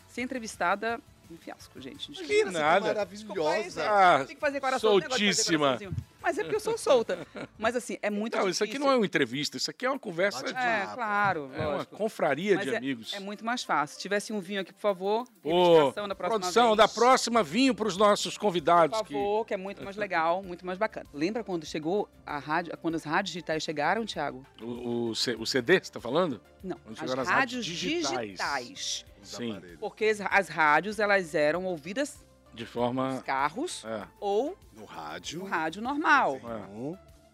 [0.09, 2.13] Ser entrevistada, um fiasco, gente.
[2.13, 2.87] Que tá nada.
[2.89, 3.85] Maravilhosa.
[3.89, 4.95] Ah, Tem que fazer coração.
[4.99, 5.79] negócio de fazer soltíssima.
[6.23, 7.19] Mas é porque eu sou solta.
[7.57, 8.51] Mas assim, é muito Não, difícil.
[8.51, 10.59] isso aqui não é uma entrevista, isso aqui é uma conversa Bate de.
[10.61, 11.97] É, claro, É uma lógico.
[11.97, 13.13] confraria Mas de é, amigos.
[13.15, 13.95] é muito mais fácil.
[13.97, 15.25] Se tivesse um vinho aqui, por favor.
[15.25, 16.77] Da próxima produção, vez.
[16.79, 18.99] da próxima, vinho para os nossos convidados.
[18.99, 19.55] Por favor, que...
[19.55, 21.07] é muito mais legal, muito mais bacana.
[21.15, 24.45] Lembra quando chegou a rádio, quando as rádios digitais chegaram, Thiago?
[24.57, 26.41] Que, o, o, C- o CD, você está falando?
[26.63, 28.27] Não, Quando as chegaram as rádios rádios digitais.
[28.27, 29.07] digitais.
[29.23, 29.61] Sim.
[29.81, 32.25] Porque as, as rádios, elas eram ouvidas
[32.57, 33.23] De nos forma.
[33.23, 35.41] carros É, ou No rádio.
[35.41, 36.41] no rádio normal.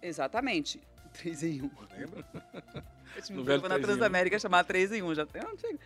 [0.02, 0.06] É.
[0.08, 0.80] Exatamente.
[1.14, 1.70] 3 em 1.
[1.98, 2.24] lembra?
[3.16, 3.80] Esse No me na 3 em 1.
[3.87, 5.78] Transamérica chamar 3 em 1, já tem antigo.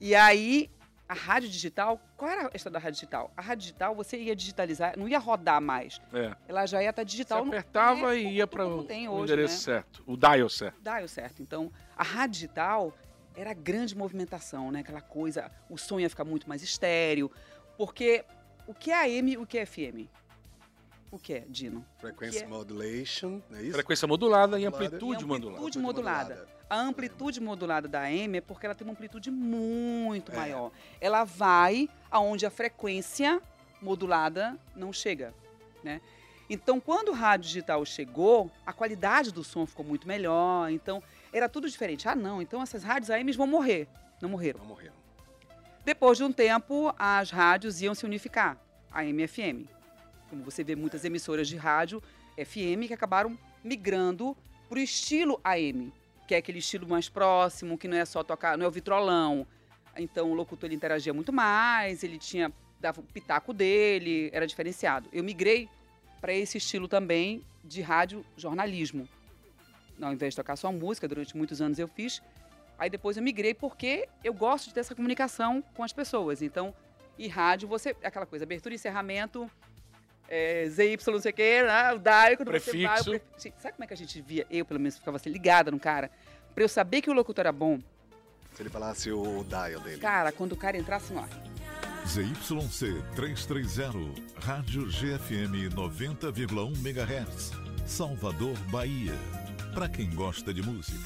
[0.00, 0.70] E aí,
[1.08, 3.32] a rádio digital, qual era a história da rádio digital?
[3.36, 6.00] A rádio digital, você ia digitalizar, não ia rodar mais.
[6.12, 6.34] é.
[6.48, 7.44] Ela já ia estar Você digital.
[7.44, 9.60] no- apertava é, e ia para o o hoje, endereço né?
[9.76, 10.80] certo, o dial certo.
[10.80, 11.42] dial certo.
[11.42, 12.94] Então, a rádio digital
[13.34, 14.80] era a grande movimentação, né?
[14.80, 17.30] Aquela coisa, o som ia ficar muito mais estéreo.
[17.76, 18.24] Porque
[18.66, 20.08] o que é AM e o que é FM?
[21.10, 21.84] O que é, Dino?
[21.98, 23.72] Frequency Que é- modulation, não é isso?
[23.72, 24.86] Frequência modulada e Modulada.
[24.86, 25.58] amplitude E modulada.
[25.58, 26.48] amplitude modulada.
[26.70, 30.36] A amplitude modulada da AM é porque ela tem uma amplitude muito É.
[30.36, 30.70] maior.
[31.00, 33.42] Ela vai aonde a frequência
[33.82, 35.34] modulada não chega,
[35.84, 36.00] né?
[36.48, 40.70] Então, quando o rádio digital chegou, a qualidade do som ficou muito melhor.
[40.70, 42.08] Então, era tudo diferente.
[42.08, 43.86] Ah, não, então essas rádios AMs vão morrer.
[44.20, 44.60] Não morreram.
[44.60, 44.94] Não morreram.
[45.84, 48.56] Depois de um tempo, as rádios iam se unificar,
[48.92, 49.66] AM e FM.
[50.30, 52.00] Como você vê muitas emissoras de rádio
[52.36, 54.36] FM que acabaram migrando
[54.68, 55.92] para o estilo AM,
[56.28, 59.44] que é aquele estilo mais próximo, que não é só tocar, não é o vitrolão.
[59.96, 65.08] Então o locutor ele interagia muito mais, ele tinha dava o pitaco dele, era diferenciado.
[65.12, 65.68] Eu migrei
[66.20, 69.08] para esse estilo também de rádio jornalismo.
[70.00, 72.20] Ao invés de tocar só música, durante muitos anos eu fiz,
[72.82, 76.42] Aí depois eu migrei porque eu gosto de ter essa comunicação com as pessoas.
[76.42, 76.74] Então,
[77.16, 77.94] e rádio, você.
[78.02, 79.48] Aquela coisa, abertura e encerramento,
[80.28, 82.94] é, ZY, não sei o quê, né, o DAI, quando você vai.
[83.00, 83.10] Prefixo.
[83.10, 84.44] pre- Gente, Sabe como é que a gente via?
[84.50, 86.10] Eu, pelo menos, ficava assim, ligada no cara.
[86.56, 87.78] Pra eu saber que o locutor era bom,
[88.52, 90.00] Se ele falasse o dial dele.
[90.00, 91.28] cara, quando o cara entrasse no ar.
[92.04, 93.92] ZYC 330,
[94.44, 97.52] Rádio GFM 90,1 MHz,
[97.86, 99.12] Salvador, Bahia.
[99.72, 100.98] Para quem gosta de música.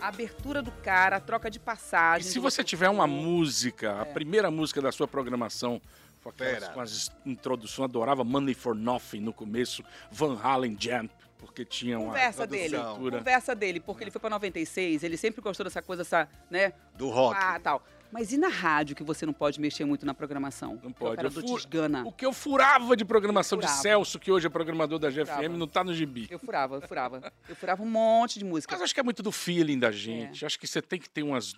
[0.00, 2.26] A abertura do cara, a troca de E passagem.
[2.28, 4.04] se do você tiver uma música, a É.
[4.04, 5.80] primeira música da sua programação
[6.22, 11.64] com aquelas com as introduções, adorava Money for Nothing no começo, Van Halen Jump, porque
[11.64, 12.76] tinha uma Conversa dele.
[12.78, 16.72] Conversa dele, porque ele foi pra 96, ele sempre gostou dessa coisa, essa, né?
[16.96, 17.38] Do rock.
[17.40, 17.82] Ah, tal.
[18.16, 20.80] Mas e na rádio, que você não pode mexer muito na programação?
[20.82, 21.30] Não Que é o pode.
[21.34, 22.02] furo- Desgana.
[22.06, 23.82] O que eu furava de programação de Furava.
[23.82, 26.26] Celso, que hoje é programador da GFM, não tá no gibi.
[26.30, 27.30] Eu furava, eu furava.
[27.46, 28.74] Eu furava um monte de música.
[28.74, 30.42] Mas acho que é muito do feeling da gente.
[30.42, 30.46] É.
[30.46, 31.52] Acho que você tem que ter umas,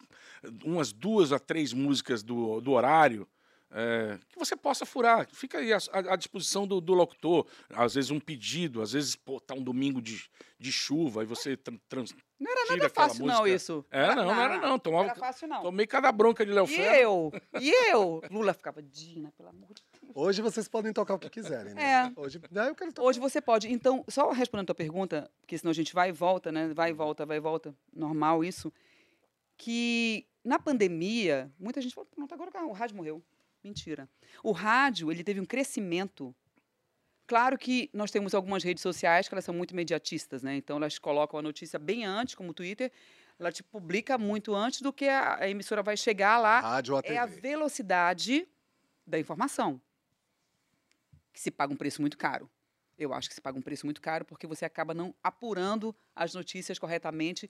[0.65, 3.25] umas duas a três músicas do, do horário
[3.71, 5.29] é, que você possa furar.
[5.33, 7.47] Fica aí à, à- disposição do, do locutor.
[7.71, 10.25] Às vezes um pedido, às vezes pô, tá um domingo de,
[10.59, 13.49] de chuva e você tran, trans, Não era nada fácil, não, música.
[13.57, 13.85] isso.
[13.91, 14.79] É, não, não era não.
[14.79, 15.63] Tomava, Não era fácil, não.
[15.63, 17.31] Tomei cada bronca de Léo E Ferro.
[17.53, 17.61] eu?
[17.61, 18.23] E eu?
[18.33, 20.13] Lula ficava, Dina, pelo amor de Deus.
[20.15, 21.83] Hoje vocês podem tocar o que quiserem, né?
[21.83, 22.13] É.
[22.21, 23.03] Hoje, eu quero tocar.
[23.03, 23.71] Hoje você pode.
[23.71, 26.73] Então, só respondendo a tua pergunta, porque senão a gente vai e volta, né?
[26.75, 27.75] Vai e volta, vai e volta.
[27.93, 28.73] Normal isso.
[29.57, 33.23] Que na pandemia, muita gente falou, pronto, agora o rádio morreu.
[33.69, 34.09] Mentira.
[34.43, 36.35] O rádio, ele teve um crescimento.
[37.27, 40.57] Claro que nós temos algumas redes sociais que elas são muito imediatistas, né?
[40.57, 42.91] Então, elas colocam a notícia bem antes, como o Twitter.
[43.39, 46.99] Ela te publica muito antes do que a, a emissora vai chegar lá Rádio ou
[46.99, 47.15] a TV.
[47.15, 48.49] é a velocidade
[49.07, 49.81] da informação.
[51.33, 52.51] Que se paga um preço muito caro.
[52.99, 56.35] Eu acho que se paga um preço muito caro porque você acaba não apurando as
[56.35, 57.49] notícias corretamente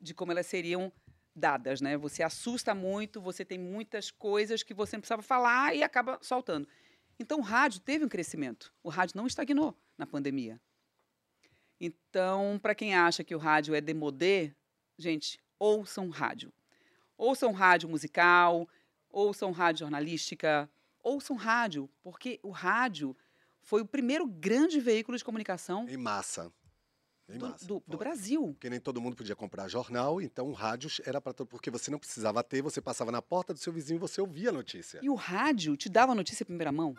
[0.00, 0.92] de como elas seriam
[1.34, 1.96] dadas, né?
[1.96, 6.68] Você assusta muito, você tem muitas coisas que você não precisava falar e acaba soltando.
[7.18, 8.72] Então o rádio teve um crescimento.
[8.82, 10.60] O rádio não estagnou na pandemia.
[11.80, 14.54] Então, para quem acha que o rádio é demodê,
[14.96, 16.52] gente, ouçam rádio.
[17.16, 18.68] Ouçam rádio musical,
[19.10, 20.70] ouçam rádio jornalística,
[21.02, 23.16] ouçam rádio, porque o rádio
[23.60, 26.52] foi o primeiro grande veículo de comunicação Em massa.
[27.28, 27.66] Do, massa.
[27.66, 27.96] do- do.
[27.96, 28.48] Brasil.
[28.52, 31.90] Porque nem todo mundo podia comprar jornal, então o rádio era para todo porque você
[31.90, 35.00] não precisava ter, você passava na porta do seu vizinho e você ouvia a notícia.
[35.02, 36.94] E o rádio te dava a notícia em primeira mão.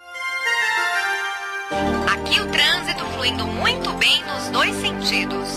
[2.11, 5.49] Aqui o trânsito fluindo muito bem nos dois sentidos.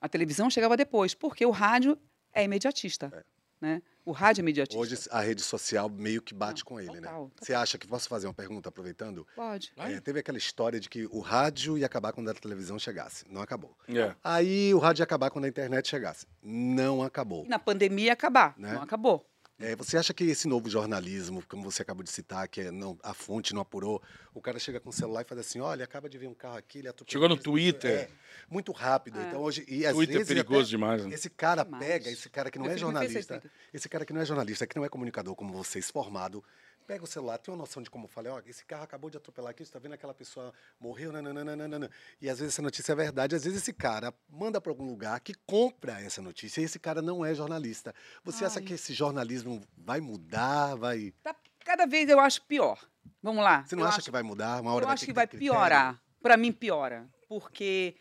[0.00, 1.98] A televisão chegava depois, porque o rádio
[2.32, 3.10] é imediatista.
[3.14, 3.24] É.
[3.60, 3.82] Né?
[4.08, 4.80] O rádio é imediatista.
[4.80, 7.08] Hoje a rede social meio que bate Não, com ele, né?
[7.08, 9.26] total, Você acha que posso fazer uma pergunta aproveitando?
[9.36, 9.70] Pode.
[9.76, 13.26] É, teve aquela história de que o rádio ia acabar quando a televisão chegasse.
[13.28, 13.76] Não acabou.
[13.86, 14.14] É.
[14.24, 16.26] Aí o rádio ia acabar quando a internet chegasse.
[16.42, 17.44] Não acabou.
[17.44, 18.54] E na pandemia ia acabar.
[18.56, 18.72] Né?
[18.72, 19.26] Não acabou.
[19.60, 22.96] É, você acha que esse novo jornalismo, como você acabou de citar, que é, não,
[23.02, 24.00] a fonte não apurou,
[24.32, 26.56] o cara chega com o celular e faz assim, olha, acaba de vir um carro
[26.56, 27.90] aqui, ele atropelou Chegou no Twitter.
[27.90, 28.08] É,
[28.48, 29.18] muito rápido.
[29.18, 29.26] É.
[29.28, 31.04] Então hoje e às Twitter é vezes perigoso até demais.
[31.04, 31.12] né?
[31.12, 31.84] Esse cara Demais.
[31.84, 33.42] pega, esse cara que não é jornalista,
[33.74, 36.44] esse cara que não é jornalista, que não é comunicador como vocês, formado,
[36.88, 39.50] pega o celular, tem uma noção de como falei, ó, esse carro acabou de atropelar
[39.50, 41.90] aqui, você tá vendo aquela pessoa morreu, nananana.
[42.18, 45.20] E às vezes essa notícia é verdade, às vezes esse cara manda para algum lugar
[45.20, 47.94] que compra essa notícia e esse cara não é jornalista.
[48.24, 48.64] Você acha Ai.
[48.64, 51.12] que esse jornalismo vai mudar, vai...
[51.22, 52.82] Tá, cada vez eu acho pior.
[53.22, 53.64] Vamos lá.
[53.66, 54.62] Você não eu acha acho, que vai mudar?
[54.62, 55.52] Uma hora Eu acho que ter vai critério?
[55.52, 56.02] piorar.
[56.22, 57.06] Para mim, piora.
[57.28, 57.96] Porque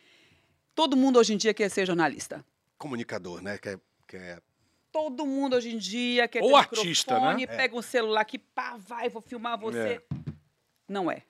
[0.74, 2.46] todo mundo hoje em dia quer ser jornalista.
[2.78, 3.58] Comunicador, né?
[3.58, 4.42] Que é, que é
[4.98, 7.56] Todo mundo hoje em dia quer Ou ter artista, microfone, né?
[7.56, 10.02] pega um celular que pá, vai, vou filmar você.
[10.88, 11.22] Não é.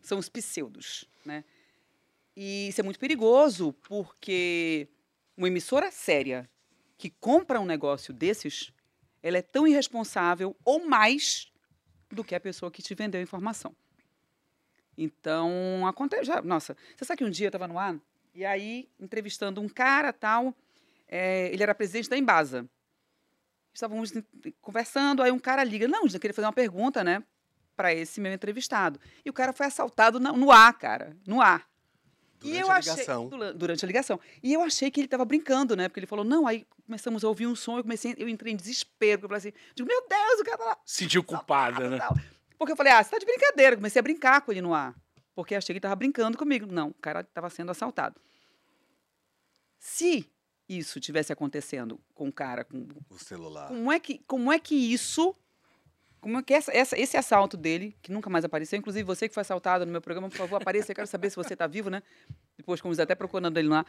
[0.00, 1.44] São os pseudos, né?
[2.34, 4.88] E isso é muito perigoso, porque
[5.36, 6.48] uma emissora séria
[6.96, 8.72] que compra um negócio desses,
[9.22, 11.52] ela é tão irresponsável ou mais
[12.10, 13.76] do que a pessoa que te vendeu a informação.
[14.96, 16.24] Então, acontece.
[16.24, 18.00] Já, nossa, você sabe que um dia eu estava no ar
[18.34, 20.54] e aí entrevistando um cara tal,
[21.10, 22.66] é, ele era presidente da Embasa.
[23.74, 24.12] Estávamos
[24.60, 27.22] conversando, aí um cara liga, não, eu queria fazer uma pergunta, né,
[27.76, 29.00] para esse meu entrevistado.
[29.24, 31.68] E o cara foi assaltado no ar, cara, no ar.
[32.38, 33.28] durante e eu a achei, ligação.
[33.28, 34.20] dura- durante a ligação.
[34.42, 35.88] E eu achei que ele estava brincando, né?
[35.88, 38.56] Porque ele falou, não, aí começamos a ouvir um som, eu comecei, eu entrei em
[38.56, 40.78] desespero, eu falei assim, digo, meu Deus, o cara tá lá.
[40.84, 41.98] Sentiu culpada, né?
[41.98, 42.14] tal.
[42.58, 43.72] Porque eu falei, ah, você tá de brincadeira.
[43.74, 44.94] Eu comecei a brincar com ele no ar.
[45.34, 46.66] Porque achei que ele tava brincando comigo.
[46.66, 48.20] Não, o cara estava sendo assaltado.
[49.78, 50.30] Se
[50.78, 53.68] isso tivesse acontecendo com o cara, com, o celular.
[53.68, 55.34] como, é que, como é que isso.
[56.20, 59.32] Como é que essa, essa- esse assalto dele, que nunca mais apareceu, inclusive você que
[59.34, 61.88] foi assaltado no meu programa, por favor, apareça, eu quero saber se você está vivo,
[61.88, 62.02] né?
[62.58, 63.86] Depois, como até procurando ele lá.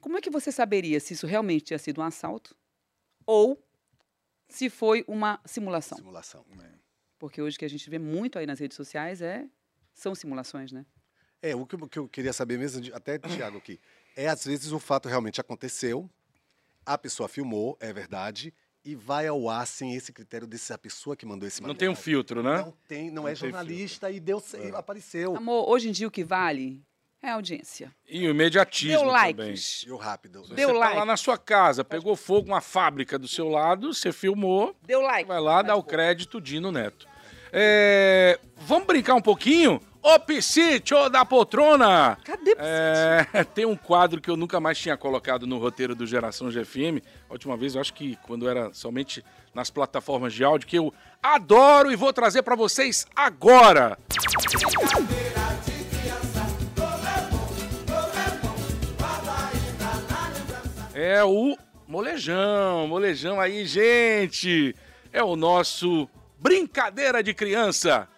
[0.00, 2.56] Como é que você saberia se isso realmente tinha sido um assalto
[3.26, 3.60] ou
[4.48, 5.98] se foi uma simulação?
[5.98, 6.44] Simulação.
[7.18, 9.44] Porque hoje o que a gente vê muito aí nas redes sociais é
[9.92, 10.86] são simulações, né?
[11.42, 13.80] É, o que, eu- que eu queria saber mesmo, até do Thiago aqui,
[14.18, 16.10] é às vezes o fato realmente aconteceu,
[16.84, 18.52] a pessoa filmou, é verdade,
[18.84, 21.78] e vai ao ar sem esse critério dessa pessoa que mandou esse Não material.
[21.78, 22.56] tem um filtro, né?
[22.62, 25.36] Não tem, não, Não é tem jornalista e deu, e apareceu.
[25.36, 26.82] Amor, hoje em dia o que vale
[27.22, 27.94] é a audiência.
[28.08, 29.50] E o imediatismo Deu também.
[29.50, 29.84] likes.
[29.86, 30.40] E o rápido.
[30.42, 30.96] Você Deu tá like.
[30.96, 35.28] lá na sua casa, pegou fogo, uma fábrica do seu lado, você filmou, Deu like.
[35.28, 37.06] vai lá, dá o crédito, Dino Neto.
[37.52, 39.80] É, vamos brincar um pouquinho?
[40.02, 42.16] Ô, Piscite, da poltrona!
[42.24, 46.50] Cadê É, tem um quadro que eu nunca mais tinha colocado no roteiro do Geração
[46.50, 47.02] GFM.
[47.28, 50.94] A última vez, eu acho que quando era somente nas plataformas de áudio, que eu
[51.22, 53.98] adoro e vou trazer pra vocês agora.
[60.94, 61.56] É o
[61.86, 64.74] molejão, molejão aí, gente.
[65.12, 66.08] É o nosso
[66.38, 68.08] brincadeira de criança.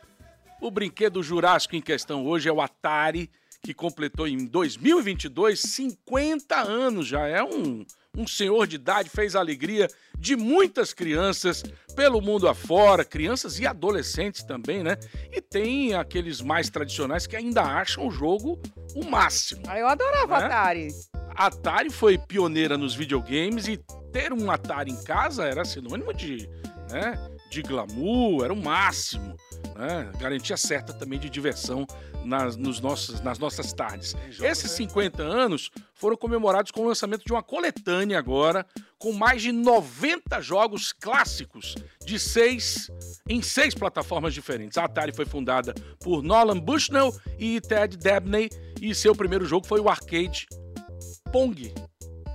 [0.61, 3.31] O brinquedo jurássico em questão hoje é o Atari,
[3.63, 7.27] que completou em 2022 50 anos já.
[7.27, 7.85] É um,
[8.17, 11.63] um senhor de idade, fez a alegria de muitas crianças
[11.97, 14.97] pelo mundo afora, crianças e adolescentes também, né?
[15.33, 18.61] E tem aqueles mais tradicionais que ainda acham o jogo
[18.95, 19.63] o máximo.
[19.67, 20.45] Ah, eu adorava Né?
[20.45, 20.89] Atari.
[21.35, 23.79] Atari foi pioneira nos videogames e
[24.13, 26.49] ter um Atari em casa era sinônimo de,
[26.91, 27.15] né,
[27.51, 29.37] de glamour, era o máximo.
[29.77, 30.11] Né?
[30.19, 31.87] Garantia certa também de diversão
[32.25, 34.15] nas, nos nossos, nas nossas tardes.
[34.41, 38.65] Esses 50 anos foram comemorados com o lançamento de uma coletânea agora,
[38.99, 42.91] com mais de 90 jogos clássicos de seis
[43.29, 44.79] em seis plataformas diferentes.
[44.79, 48.49] A Atari foi fundada por Nolan Bushnell e Ted Dabney
[48.81, 50.47] e seu primeiro jogo foi o arcade
[51.33, 51.90] Pong.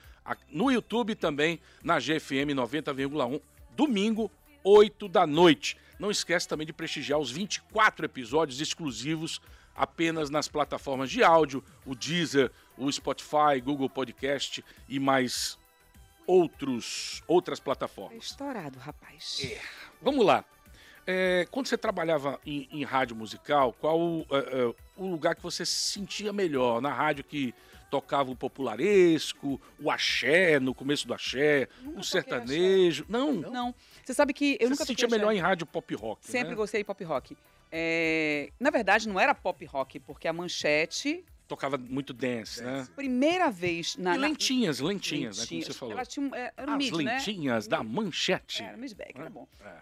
[0.51, 3.41] no YouTube também na GFM 90,1.
[3.77, 4.31] Domingo,
[4.63, 5.77] 8 da noite.
[5.99, 9.41] Não esquece também de prestigiar os 24 episódios exclusivos
[9.75, 15.59] apenas nas plataformas de áudio, o Deezer, o Spotify, Google Podcast e mais
[16.27, 18.25] outros outras É plataformas.
[18.25, 19.41] estourado, rapaz.
[20.03, 20.45] Vamos lá.
[21.07, 25.65] É, quando você trabalhava em, em rádio musical, qual é, é, o lugar que você
[25.65, 26.81] se sentia melhor?
[26.81, 27.55] Na rádio que
[27.91, 33.05] tocava o popularesco, o axé, no começo do axé, Nunca o sertanejo.
[33.09, 33.75] Não, Não.
[34.05, 35.39] Você sabe que eu você nunca se sentia melhor axé.
[35.39, 36.55] em rádio pop rock, Sempre né?
[36.57, 37.37] gostei de pop rock.
[37.71, 42.87] É, Na verdade, não era pop rock, porque a manchete, Tocava muito dance, né?
[42.97, 44.17] primeira vez na.
[44.17, 45.45] e na- lentinhas, lentinhas, né?
[45.45, 45.67] Como lentinhas.
[45.67, 45.95] você falou.
[45.95, 47.13] Ela tinha um, é, era um As mid, né?
[47.15, 48.63] lentinhas da manchete.
[48.65, 49.47] Era, Midback, era bom.
[49.65, 49.75] É.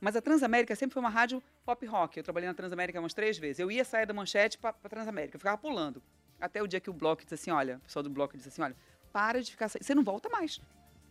[0.00, 2.16] Mas a Transamérica sempre foi uma rádio pop rock.
[2.18, 3.60] Eu trabalhei na Transamérica umas três vezes.
[3.60, 5.36] Eu ia sair da manchete pra Transamérica.
[5.36, 6.02] Eu ficava pulando.
[6.42, 8.62] Até o dia que o bloco disse assim: olha, o pessoal do bloco disse assim:
[8.62, 8.76] olha,
[9.12, 9.68] para de ficar.
[9.68, 10.60] sa- Você não volta mais.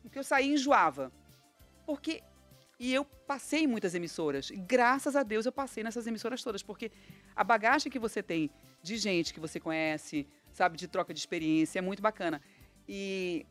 [0.02, 1.12] Porque eu saí e enjoava.
[1.86, 2.22] Porque.
[2.78, 4.50] E eu passei em muitas emissoras.
[4.76, 6.62] Graças a Deus eu passei nessas emissoras todas.
[6.64, 6.92] Porque
[7.36, 8.50] a bagagem que você tem
[8.84, 12.42] de gente que você conhece, sabe, de troca de experiência, é muito bacana.
[12.90, 13.46] E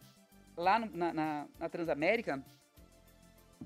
[0.56, 2.44] lá no- na, na, na Transamérica,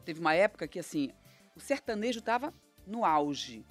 [0.05, 1.11] teve uma época que, assim,
[1.57, 2.53] o sertanejo estava
[2.87, 3.65] no auge.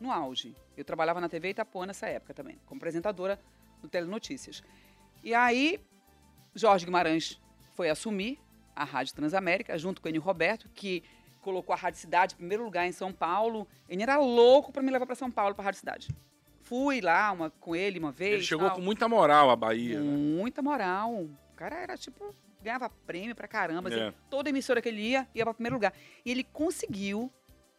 [0.00, 0.54] No auge.
[0.76, 3.38] Eu trabalhava na TV Itapuã nessa época também, como apresentadora
[3.82, 4.62] do Telenotícias.
[5.22, 5.80] E aí,
[6.54, 7.40] Jorge Guimarães
[7.74, 8.38] foi assumir
[8.74, 11.02] a Rádio Transamérica, junto com o Enio Roberto, que
[11.40, 13.66] colocou a Rádio Cidade em primeiro lugar em São Paulo.
[13.88, 16.08] Ele era louco para me levar para São Paulo, para a Rádio Cidade.
[16.62, 18.34] Fui lá uma, com ele uma vez.
[18.34, 18.76] Ele chegou tal.
[18.76, 19.98] com muita moral à Bahia.
[19.98, 20.04] né?
[20.16, 21.12] Muita moral.
[21.14, 23.88] O cara era tipo, ganhava prêmio pra caramba.
[23.88, 24.14] assim, É.
[24.28, 25.92] toda emissora que ele ia, ia pra primeiro lugar.
[26.24, 27.32] E ele conseguiu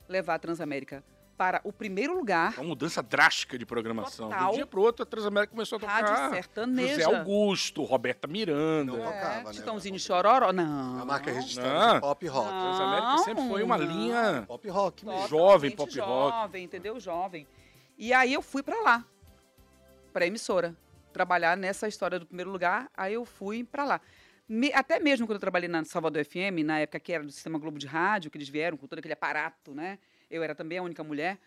[0.07, 1.03] levar a Transamérica
[1.39, 2.53] para o primeiro lugar.
[2.57, 4.27] Uma mudança drástica de programação.
[4.27, 4.51] De Total.
[4.51, 6.95] um dia pro outro, a Transamérica começou a tocar Rádio sertaneja.
[6.95, 8.91] José Augusto, Roberta Miranda.
[8.91, 9.01] Não.
[9.01, 9.53] É, tocava, né?
[9.53, 10.51] Chitãozinho de Chororó.
[10.51, 10.99] Não.
[10.99, 12.51] A marca registrada de pop rock.
[12.51, 12.59] Não.
[12.75, 13.85] Transamérica sempre foi uma não.
[13.85, 15.27] linha Pop rock mesmo.
[15.29, 16.35] Jovem pop rock.
[16.37, 16.99] Jovem, entendeu?
[16.99, 17.47] Jovem.
[17.97, 19.05] E aí eu fui pra lá,
[20.11, 20.75] pra emissora,
[21.13, 22.89] trabalhar nessa história do primeiro lugar.
[22.97, 24.01] Aí eu fui pra lá.
[24.45, 27.57] Me- até mesmo quando eu trabalhei na Salvador FM, na época que era do Sistema
[27.57, 29.99] Globo de Rádio, que eles vieram com todo aquele aparato, né?
[30.29, 31.37] Eu era também a única mulher.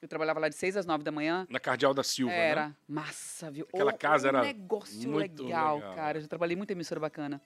[0.00, 1.46] Eu trabalhava lá de 6 às 9 da manhã.
[1.50, 2.76] Na Cardeal da Silva, Era né?
[2.88, 3.66] massa, viu?
[3.72, 5.94] Aquela Ô, casa um era negócio legal, legal.
[5.94, 6.18] cara.
[6.18, 7.40] Eu já trabalhei muito em emissora bacana.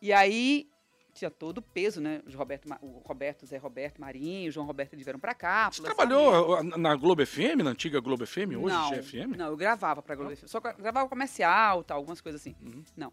[0.00, 0.68] E aí
[1.12, 2.22] tinha todo o peso, né?
[2.26, 5.70] Os Roberto, o Roberto, Zé Roberto, Marinho, o João Roberto, eles vieram pra cá.
[5.70, 9.36] Você trabalhou na Globo FM, na antiga Globo FM, hoje não, GFM?
[9.36, 10.46] Não, eu gravava pra Globo FM.
[10.46, 12.54] Só gra- gravava comercial, tal, algumas coisas assim.
[12.62, 12.82] Uhum.
[12.96, 13.12] Não.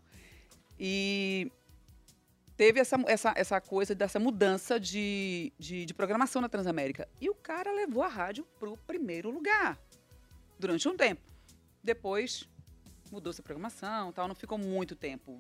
[0.79, 1.51] E
[2.59, 7.07] teve essa, essa, essa coisa dessa mudança de, de, de programação na Transamérica.
[7.21, 9.79] E o cara levou a rádio pro primeiro lugar
[10.59, 11.21] durante um tempo.
[11.81, 12.49] Depois
[13.09, 15.39] mudou-se a programação, tal, não ficou muito tempo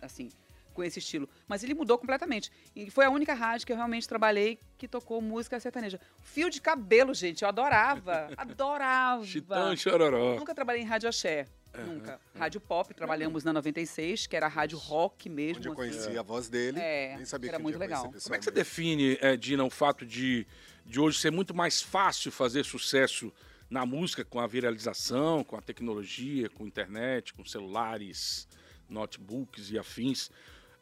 [0.00, 0.28] assim
[0.72, 2.52] com esse estilo, mas ele mudou completamente.
[2.76, 5.98] E foi a única rádio que eu realmente trabalhei que tocou música sertaneja.
[6.22, 9.24] Fio de cabelo, gente, eu adorava, adorava.
[9.26, 10.36] Chitão e Chororó.
[10.36, 11.46] Nunca trabalhei em rádio axé,
[11.78, 12.20] nunca.
[12.34, 15.58] Rádio pop, trabalhamos na 96, que era rádio rock mesmo.
[15.58, 15.80] Onde eu assim.
[15.80, 16.78] conheci a voz dele.
[16.78, 18.12] É, nem sabia era que um muito legal.
[18.22, 20.46] Como é que você define, eh, Dina, o fato de,
[20.84, 23.32] de hoje ser muito mais fácil fazer sucesso
[23.68, 28.48] na música com a viralização, com a tecnologia, com a internet, com celulares,
[28.88, 30.30] notebooks e afins?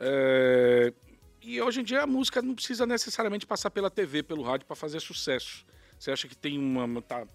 [0.00, 0.92] Eh,
[1.40, 4.76] e hoje em dia a música não precisa necessariamente passar pela TV, pelo rádio para
[4.76, 5.64] fazer sucesso.
[5.98, 7.02] Você acha que tem uma.
[7.02, 7.26] Tá,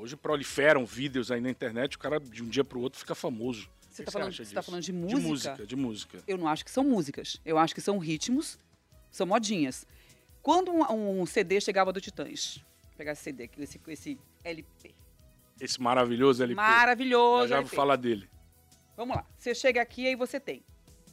[0.00, 3.14] hoje proliferam vídeos aí na internet, o cara de um dia para o outro fica
[3.14, 3.68] famoso.
[3.90, 5.28] Você tá que falando- tá falando de De música?
[5.28, 6.22] música, de música.
[6.26, 7.38] Eu não acho que são músicas.
[7.44, 8.58] Eu acho que são ritmos,
[9.10, 9.86] são modinhas.
[10.42, 14.94] Quando um, um CD chegava do Titãs, vou pegar esse CD esse, esse LP.
[15.60, 16.56] Esse maravilhoso LP.
[16.56, 17.44] Maravilhoso.
[17.44, 17.76] Eu já vou LP.
[17.76, 18.30] falar dele.
[18.96, 19.26] Vamos lá.
[19.36, 20.64] Você chega aqui aí você tem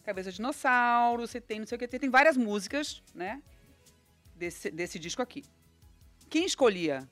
[0.03, 3.41] Cabeça de Dinossauro, você tem não sei o que, você tem várias músicas, né?
[4.33, 5.43] Desse, desse disco aqui.
[6.29, 7.09] Quem escolhia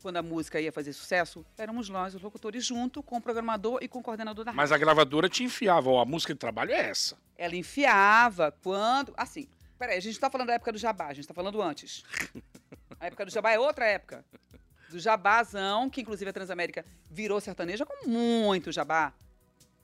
[0.00, 3.88] quando a música ia fazer sucesso éramos nós, os locutores, junto com o programador e
[3.88, 4.56] com o coordenador da rádio.
[4.56, 7.16] Mas a gravadora te enfiava, ó, a música de trabalho é essa.
[7.36, 9.12] Ela enfiava quando.
[9.16, 9.48] Assim,
[9.78, 12.02] peraí, a gente não tá falando da época do jabá, a gente tá falando antes.
[12.98, 14.24] A época do jabá é outra época.
[14.90, 19.14] Do jabazão, que inclusive a Transamérica virou sertaneja com muito jabá.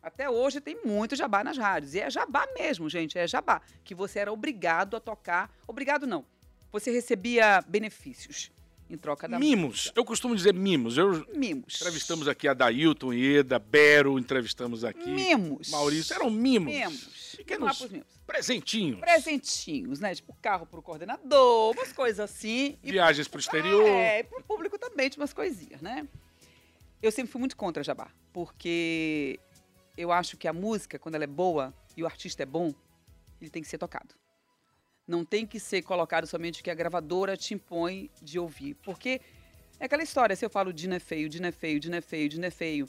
[0.03, 1.95] Até hoje tem muito jabá nas rádios.
[1.95, 3.19] E é jabá mesmo, gente.
[3.19, 3.63] É jabá.
[3.83, 5.51] Que você era obrigado a tocar.
[5.67, 6.25] Obrigado não.
[6.71, 8.53] Você recebia benefícios
[8.89, 9.69] em troca da Mimos.
[9.77, 9.93] música.
[10.01, 10.97] Eu costumo dizer mimos.
[10.97, 11.77] Eu Mimos.
[11.77, 15.11] entrevistamos aqui a Dailton, Ieda, Bero, entrevistamos aqui.
[15.11, 15.71] Mimos.
[15.71, 16.73] Maurício, eram mimos.
[16.73, 17.35] Mimos.
[17.37, 18.07] Pequenos mimos.
[18.27, 19.01] presentinhos.
[19.01, 20.15] presentinhos, né?
[20.15, 22.79] Tipo carro pro coordenador, umas coisas assim.
[22.83, 23.87] Viagens pro exterior.
[23.87, 26.07] É, e pro público também, tinha umas coisinhas, né?
[27.03, 29.39] Eu sempre fui muito contra Jabá, porque
[29.97, 32.73] eu acho que a música, quando ela é boa e o artista é bom,
[33.41, 34.15] ele tem que ser tocado.
[35.07, 38.75] Não tem que ser colocado somente que a gravadora te impõe de ouvir.
[38.75, 39.21] Porque
[39.79, 42.29] é aquela história, se eu falo Dina é feio, Dina é feio, Dina é feio,
[42.29, 42.87] Dina é feio,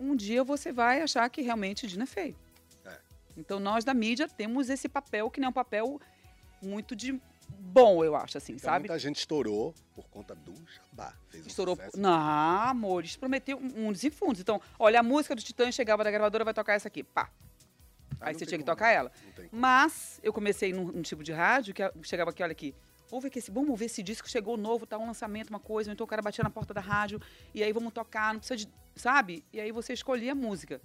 [0.00, 2.36] um dia você vai achar que realmente Dina é feio.
[2.84, 2.98] É.
[3.36, 6.00] Então nós da mídia temos esse papel que não é um papel
[6.62, 8.88] muito de bom, eu acho, assim, Então, sabe?
[8.88, 11.14] muita gente estourou por conta do jabá.
[11.30, 11.76] Fez um Estourou.
[11.76, 11.98] sucesso.
[11.98, 14.40] Não, amor, eles prometeram um dos infundos.
[14.40, 17.02] Então, olha, a música do Titã chegava da gravadora, vai tocar essa aqui.
[17.02, 17.30] Pá.
[18.20, 19.12] Aí você tinha que como, tocar ela.
[19.50, 22.74] Mas eu comecei num, num tipo de rádio que chegava aqui, olha aqui.
[23.10, 25.90] Vamos ver, que esse, vamos ver esse disco chegou novo, tá um lançamento, uma coisa.
[25.90, 27.20] Então o cara batia na porta da rádio
[27.54, 28.68] e aí vamos tocar, não precisa de.
[28.94, 29.44] Sabe?
[29.52, 30.80] E aí você escolhia a música.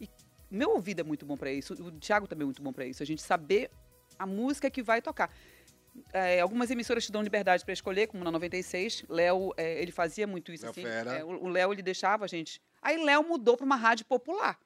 [0.00, 0.08] E
[0.50, 3.02] meu ouvido é muito bom para isso, o Thiago também é muito bom para isso.
[3.02, 3.70] A gente saber
[4.18, 5.30] a música que vai tocar.
[6.12, 9.04] É, algumas emissoras te dão liberdade para escolher, como na 96.
[9.08, 10.84] Léo, é, ele fazia muito isso Léo assim.
[10.84, 12.60] É, o o Léo, ele deixava a gente.
[12.82, 14.58] Aí Léo mudou para uma rádio popular.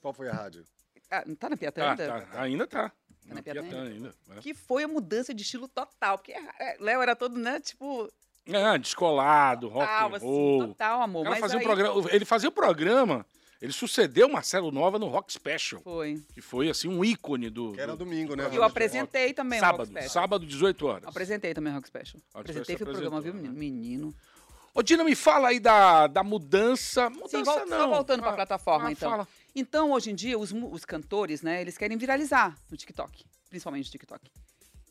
[0.00, 0.64] Qual foi a rádio?
[1.10, 2.06] Ah, não tá na Piatã Ah, ainda?
[2.06, 2.40] tá.
[2.42, 2.92] Ainda tá.
[3.26, 4.14] na Na Piatã Piatã ainda.
[4.36, 4.40] é.
[4.40, 6.18] Que foi a mudança de estilo total.
[6.18, 8.10] Porque é, Léo era todo, né, tipo...
[8.46, 10.68] É, descolado, rock Total, and assim, roll.
[10.68, 11.24] total, amor.
[11.26, 13.26] Mas fazia aí o programa, ele fazia o programa,
[13.60, 16.22] ele sucedeu Marcelo Nova no Rock Special, Foi.
[16.32, 18.48] que foi assim um ícone do, Que era do- domingo, né?
[18.50, 20.08] E eu apresentei também Rock sábado, Special.
[20.10, 21.06] sábado 18 horas.
[21.08, 22.22] Apresentei também o Rock Special.
[22.34, 23.52] Rock apresentei o programa, viu, menino?
[23.54, 24.14] Menino.
[24.72, 27.10] Ô, Dina, me fala aí da, da mudança.
[27.10, 27.78] Mudança Sim, vol- não.
[27.78, 29.10] só voltando para a Ah, plataforma, ah, então.
[29.10, 29.28] fala.
[29.58, 33.24] Então, hoje em dia, os, os cantores, né, eles querem viralizar no TikTok.
[33.50, 34.30] Principalmente no TikTok.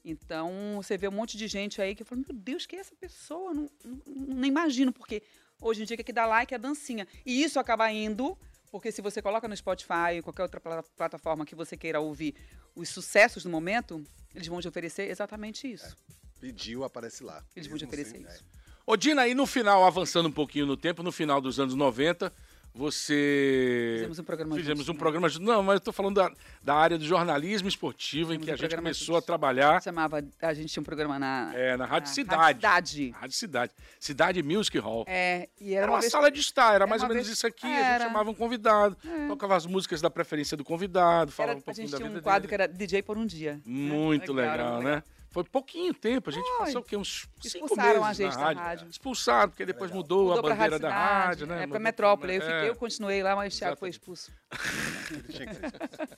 [0.04, 2.96] Então, você vê um monte de gente aí que fala, meu Deus, quem é essa
[2.96, 3.54] pessoa?
[3.54, 5.22] Não, não, não imagino, porque
[5.62, 7.08] hoje em dia o que dá like é a dancinha.
[7.26, 8.38] E isso acaba indo,
[8.72, 12.36] porque se você coloca no Spotify ou qualquer outra pla- plataforma que você queira ouvir
[12.76, 14.04] os sucessos do momento,
[14.36, 15.96] eles vão te oferecer exatamente isso.
[16.40, 17.44] Pediu, aparece lá.
[17.56, 18.46] Eles vão te Mesmo oferecer sem- isso.
[18.86, 22.32] Ô, Dina, aí no final, avançando um pouquinho no tempo, no final dos anos 90,
[22.74, 23.94] você.
[23.96, 25.00] Fizemos um programa Fizemos juntos, um né?
[25.00, 25.46] programa junto.
[25.46, 26.32] Não, mas eu tô falando da,
[26.64, 29.24] da área do jornalismo esportivo, em Fizemos que a um gente programa começou juntos.
[29.24, 32.58] a trabalhar Chamava, a gente tinha um programa na, é, na Rádio na Cidade.
[32.58, 33.10] Cidade.
[33.12, 33.72] Rádio Cidade.
[34.00, 35.04] Cidade Music Hall.
[35.08, 37.28] É, e era, Era uma uma vez sala de estar, era mais uma ou menos
[37.28, 37.66] vez- isso aqui.
[37.68, 38.00] A Era.
[38.00, 39.28] gente chamava um convidado, É.
[39.28, 42.10] tocava as músicas da preferência do convidado, falava Era, um a pouquinho gente da tinha
[42.10, 42.50] vida um quadro dele.
[42.50, 43.54] que era DJ por um dia.
[43.56, 43.62] né?
[43.66, 45.04] Muito legal, era muito né?
[45.30, 46.58] Foi pouquinho tempo, a gente Foi.
[46.66, 46.96] passou o quê?
[46.98, 48.64] Uns cinco Expulsaram a meses gente na da rádio.
[48.64, 48.88] rádio.
[48.90, 51.56] Expulsado, porque depois mudou, a pra bandeira da Cidade, rádio, né?
[51.56, 52.36] É, Mudou pra Metrópole.
[52.36, 52.46] Eu, é.
[52.46, 54.32] fiquei, eu continuei lá, mas o Thiago foi expulso.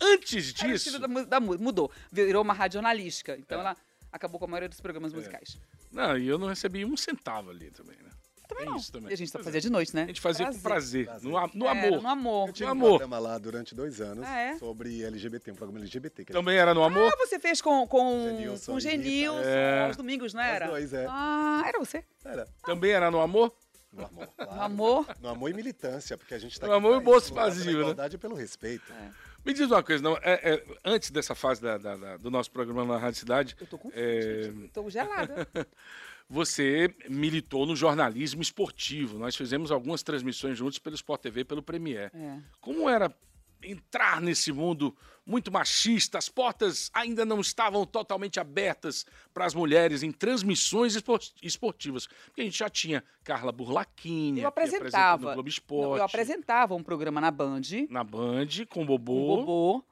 [0.00, 1.90] Antes disso, da mu- da mu- mudou.
[2.10, 3.36] Virou uma rádio jornalística.
[3.38, 3.76] Então ela
[4.12, 5.16] acabou com a maioria dos programas É.
[5.16, 5.58] musicais.
[5.90, 8.10] não, e eu não recebi um centavo ali também, né?
[8.46, 8.76] Também Tem não.
[8.80, 9.10] isso também.
[9.10, 9.60] E a gente só fazia é.
[9.60, 10.02] de noite, né?
[10.02, 11.30] A gente fazia com prazer, Prazer.
[11.30, 12.02] no, a- no Era, amor.
[12.02, 12.48] no amor.
[12.48, 12.88] Eu tive um amor.
[12.98, 14.58] programa lá durante dois anos Ah, é?
[14.58, 16.24] sobre LGBT, um programa LGBT.
[16.26, 17.10] Também era no amor?
[17.12, 18.80] Ah, você fez com, com, Genilson com.
[18.80, 19.86] Genilson É.
[19.86, 20.66] aos domingos, não Os era?
[20.66, 21.06] dois, é.
[21.08, 22.04] Ah, era você.
[22.24, 22.46] Era.
[22.64, 23.54] Também era no amor?
[23.92, 24.28] No amor.
[24.38, 24.60] No claro.
[24.62, 25.06] amor.
[25.22, 27.72] No amor e militância, porque a gente tá No amor e lutar vazio, né?
[27.72, 28.92] igualdade e pelo respeito.
[29.44, 32.50] Me diz uma coisa, não, é- é, antes dessa fase da- da- da- do nosso
[32.50, 34.44] programa na Rádio Cidade, Eu tô com É.
[34.52, 34.68] gente.
[34.68, 35.46] Tô gelada.
[36.28, 39.18] você militou no jornalismo esportivo.
[39.18, 42.10] Nós fizemos algumas transmissões juntos pelo Sport TV e pelo Premier.
[42.14, 42.38] É.
[42.60, 43.14] Como era
[43.62, 44.94] entrar nesse mundo
[45.26, 46.18] muito machista?
[46.18, 52.06] As portas ainda não estavam totalmente abertas para as mulheres em transmissões espor- esportivas.
[52.26, 55.34] Porque a gente já tinha Carla Burlaquini, Eu que apresenta no apresentava.
[55.34, 59.12] Globo Esporte, Eu apresentava um programa na Band, na Band, com o com Bobô.
[59.34, 59.84] o Bobô.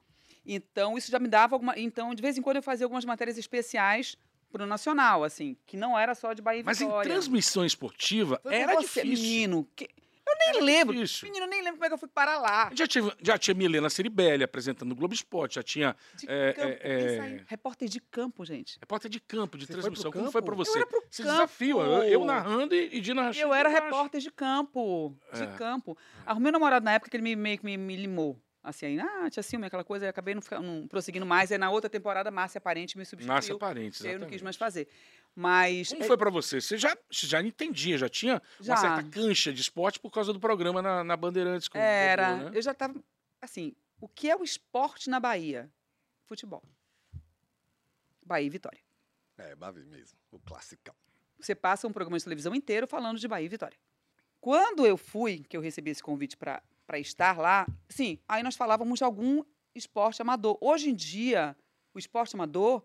[0.45, 1.77] Então, isso já me dava alguma.
[1.79, 4.17] Então, de vez em quando, eu fazia algumas matérias especiais
[4.53, 7.11] pro Nacional, assim, que não era só de Bahia e Mas em Vitória.
[7.11, 9.23] transmissão esportiva Foi era você, difícil.
[9.25, 9.67] menino.
[9.75, 9.89] que-
[10.25, 10.95] Eu nem Era lembro.
[10.95, 11.27] difícil.
[11.27, 12.71] Menino, eu nem lembro como é que eu fui parar lá.
[12.73, 16.67] Já tinha, já tinha Milena Ciribelli apresentando no Globo Esporte, já tinha De É, campo.
[16.69, 17.19] é, é.
[17.19, 18.77] aí, Repórter de campo, gente.
[18.79, 20.11] repórter de campo, de Você transmissão.
[20.11, 20.65] Como foi pra campo?
[20.65, 20.77] você?
[20.79, 21.31] Eu era pro Esse campo.
[21.33, 25.15] desafio, eu, eu narrando e, e Dina Rachid Eu era repórter de campo.
[25.33, 25.47] De É.
[25.57, 25.95] campo.
[26.25, 28.39] Arrumei um namorado na época que ele me, meio que me, me limou.
[28.63, 31.51] Assim, aí, ah, tinha ciúme, aquela coisa, e acabei não, não prosseguindo mais.
[31.51, 33.33] Aí na outra temporada, Márcia Parente me substituiu.
[33.33, 34.33] Márcia Parentes, e aí eu não exatamente.
[34.35, 34.87] quis mais fazer.
[35.35, 35.89] Mas.
[35.89, 36.61] Como é, foi pra você?
[36.61, 38.73] Você já, você já entendia, já tinha Já.
[38.73, 41.67] uma certa cancha de esporte por causa do programa na, na Bandeirantes.
[41.67, 42.37] Com o Era.
[42.37, 42.51] Né?
[42.53, 42.95] Eu já estava.
[43.41, 45.69] Assim, o que é o esporte na Bahia?
[46.25, 46.63] Futebol.
[48.25, 48.79] Bahia e Vitória.
[49.37, 50.17] É, Bavi mesmo.
[50.31, 50.95] O classicão.
[51.37, 53.77] Você passa um programa de televisão inteiro falando de Bahia e Vitória.
[54.39, 56.61] Quando eu fui, que eu recebi esse convite para
[56.99, 59.43] estar lá, sim, aí nós falávamos de algum
[59.75, 60.57] esporte amador.
[60.61, 61.55] Hoje em dia,
[61.93, 62.83] o esporte amador,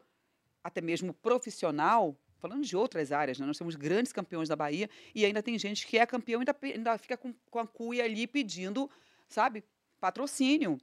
[0.63, 3.47] até mesmo profissional, falando de outras áreas, né?
[3.47, 6.57] nós temos grandes campeões da Bahia e ainda tem gente que é campeão e ainda,
[6.63, 8.91] ainda fica com, com a cuia ali pedindo,
[9.29, 9.65] sabe,
[10.01, 10.79] patrocínio.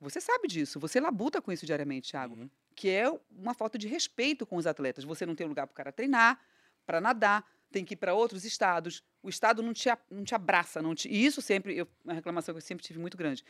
[0.00, 2.50] Você sabe disso, você labuta com isso diariamente, Thiago Uhum.
[2.74, 5.04] que é uma falta de respeito com os atletas.
[5.04, 6.38] Você não tem lugar para o cara treinar,
[6.84, 9.02] para nadar, tem que ir para outros estados.
[9.22, 10.80] O estado não te, não te abraça.
[10.80, 13.44] Não te, e isso sempre, eu, uma reclamação que eu sempre tive muito grande.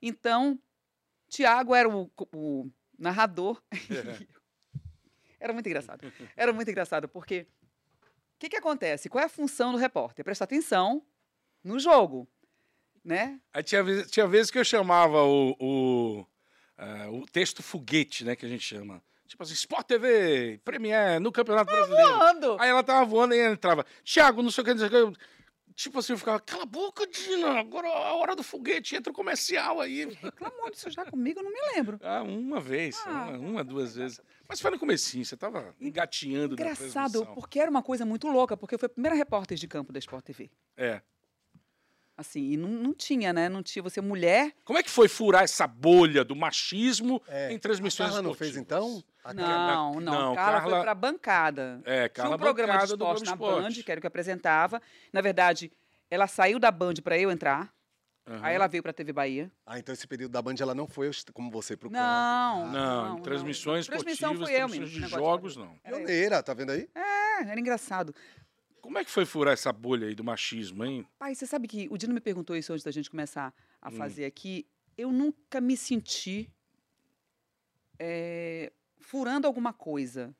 [0.00, 0.58] Então,
[1.28, 3.62] Tiago era o, o narrador.
[5.38, 6.12] era muito engraçado.
[6.36, 7.46] Era muito engraçado, porque
[8.02, 9.08] o que, que acontece?
[9.08, 10.24] Qual é a função do repórter?
[10.24, 11.04] Prestar atenção
[11.62, 12.28] no jogo,
[13.04, 13.40] né?
[13.52, 16.26] Aí tinha, tinha vezes que eu chamava o, o,
[16.76, 19.02] ah, o texto foguete, né, que a gente chama.
[19.28, 22.14] Tipo assim, Sport TV, Premier, no Campeonato Brasileiro.
[22.18, 22.56] Voando!
[22.58, 23.84] Aí ela tava voando e entrava.
[24.02, 24.96] Thiago, não sei o que, não sei o que.
[24.96, 25.12] Eu,
[25.74, 29.12] Tipo assim, eu ficava, cala a boca, Dina, agora é a hora do foguete, entra
[29.12, 30.06] o comercial aí.
[30.20, 32.00] Reclamou disso já comigo, eu não me lembro.
[32.02, 34.20] Ah, uma vez, Ah, uma, uma, duas vezes.
[34.48, 37.32] Mas foi no comecinho, você tava engatinhando na Engraçado, transmissão.
[37.34, 40.00] porque era uma coisa muito louca, porque eu fui a primeira repórter de campo da
[40.00, 40.50] Sport TV.
[40.76, 41.00] É.
[42.18, 43.48] Assim, e não, não tinha, né?
[43.48, 44.52] Não tinha você mulher.
[44.64, 48.34] Como é que foi furar essa bolha do machismo É, em transmissões A Carla não
[48.34, 49.04] fez então?
[49.22, 50.00] A Não, não.
[50.00, 51.80] não, Carla, Carla- foi pra bancada.
[51.84, 53.82] É, Tinha Carla um programa de Bancada do esporte na Band, Esporte.
[53.84, 54.82] que era o que eu apresentava.
[55.12, 55.70] Na verdade,
[56.10, 57.72] ela saiu da Band para eu entrar.
[58.26, 58.40] Aham.
[58.42, 59.48] Aí ela veio pra TV Bahia.
[59.64, 61.88] Ah, então esse período da Band ela não foi como você pro.
[61.88, 62.72] Não, Não,
[63.10, 65.78] não, em transmissões Transmissão esportivas, fui eu transmissões mesmo, de jogos, de- não.
[65.84, 66.04] Era eu.
[66.04, 66.88] Pioneira, tá vendo aí?
[66.94, 68.12] É, era engraçado.
[68.88, 71.06] Como é que foi furar essa bolha aí do machismo, hein?
[71.18, 73.92] Pai, você sabe que o Dino me perguntou isso antes da gente começar a Hum.
[73.92, 74.66] fazer aqui.
[74.96, 76.50] Eu nunca me senti
[77.98, 80.34] eh, furando alguma coisa.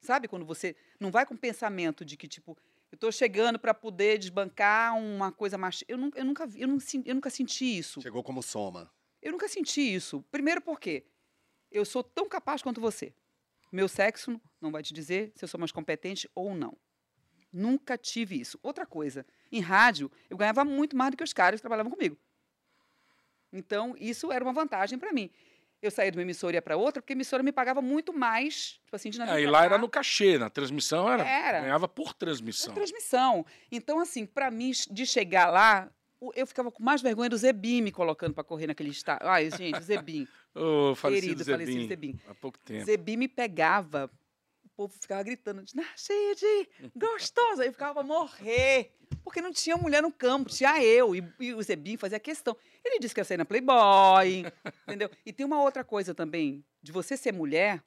[0.00, 2.56] Sabe quando você não vai com o pensamento de que, tipo,
[2.90, 5.84] eu estou chegando para poder desbancar uma coisa mais.
[5.86, 8.00] Eu, eu, nunca, vi- eu, não, eu nunca senti isso.
[8.00, 8.90] Chegou como soma.
[9.20, 10.24] Eu nunca senti isso.
[10.30, 11.04] Primeiro porque
[11.70, 13.12] eu sou tão capaz quanto você.
[13.70, 16.74] Meu sexo não vai te dizer se eu sou mais competente ou não.
[17.54, 18.58] Nunca tive isso.
[18.62, 22.18] Outra coisa, em rádio, eu ganhava muito mais do que os caras que trabalhavam comigo.
[23.52, 25.30] Então, isso era uma vantagem para mim.
[25.80, 28.12] Eu saía de uma emissora e ia para outra, porque a emissora me pagava muito
[28.12, 29.64] mais, tipo assim, de Aí pra lá cá.
[29.66, 31.60] era no cachê, na transmissão era, Era.
[31.60, 32.74] ganhava por transmissão.
[32.74, 33.46] transmissão.
[33.70, 35.88] Então, assim, para mim, de chegar lá,
[36.34, 39.28] eu ficava com mais vergonha do Zebim me colocando para correr naquele estádio.
[39.28, 40.26] Ai, gente, Zebim.
[40.56, 42.20] Ô, falecido Querido, Zebim, falecido Zebim.
[42.26, 42.84] há pouco tempo.
[42.86, 44.10] Zebi me pegava,
[44.76, 47.64] povo ficava gritando, Narcide, gostosa.
[47.64, 51.14] Eu ficava pra morrer, porque não tinha mulher no campo, tinha eu.
[51.14, 52.56] E, e o Zebi fazia questão.
[52.84, 54.44] Ele disse que ia sair na Playboy,
[54.82, 55.10] entendeu?
[55.24, 57.82] E tem uma outra coisa também, de você ser mulher,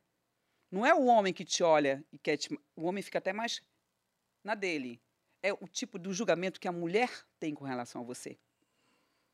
[0.71, 2.49] Não é o homem que te olha e quer te.
[2.75, 3.61] O homem fica até mais
[4.43, 5.01] na dele.
[5.41, 7.09] É o tipo do julgamento que a mulher
[7.39, 8.37] tem com relação a você.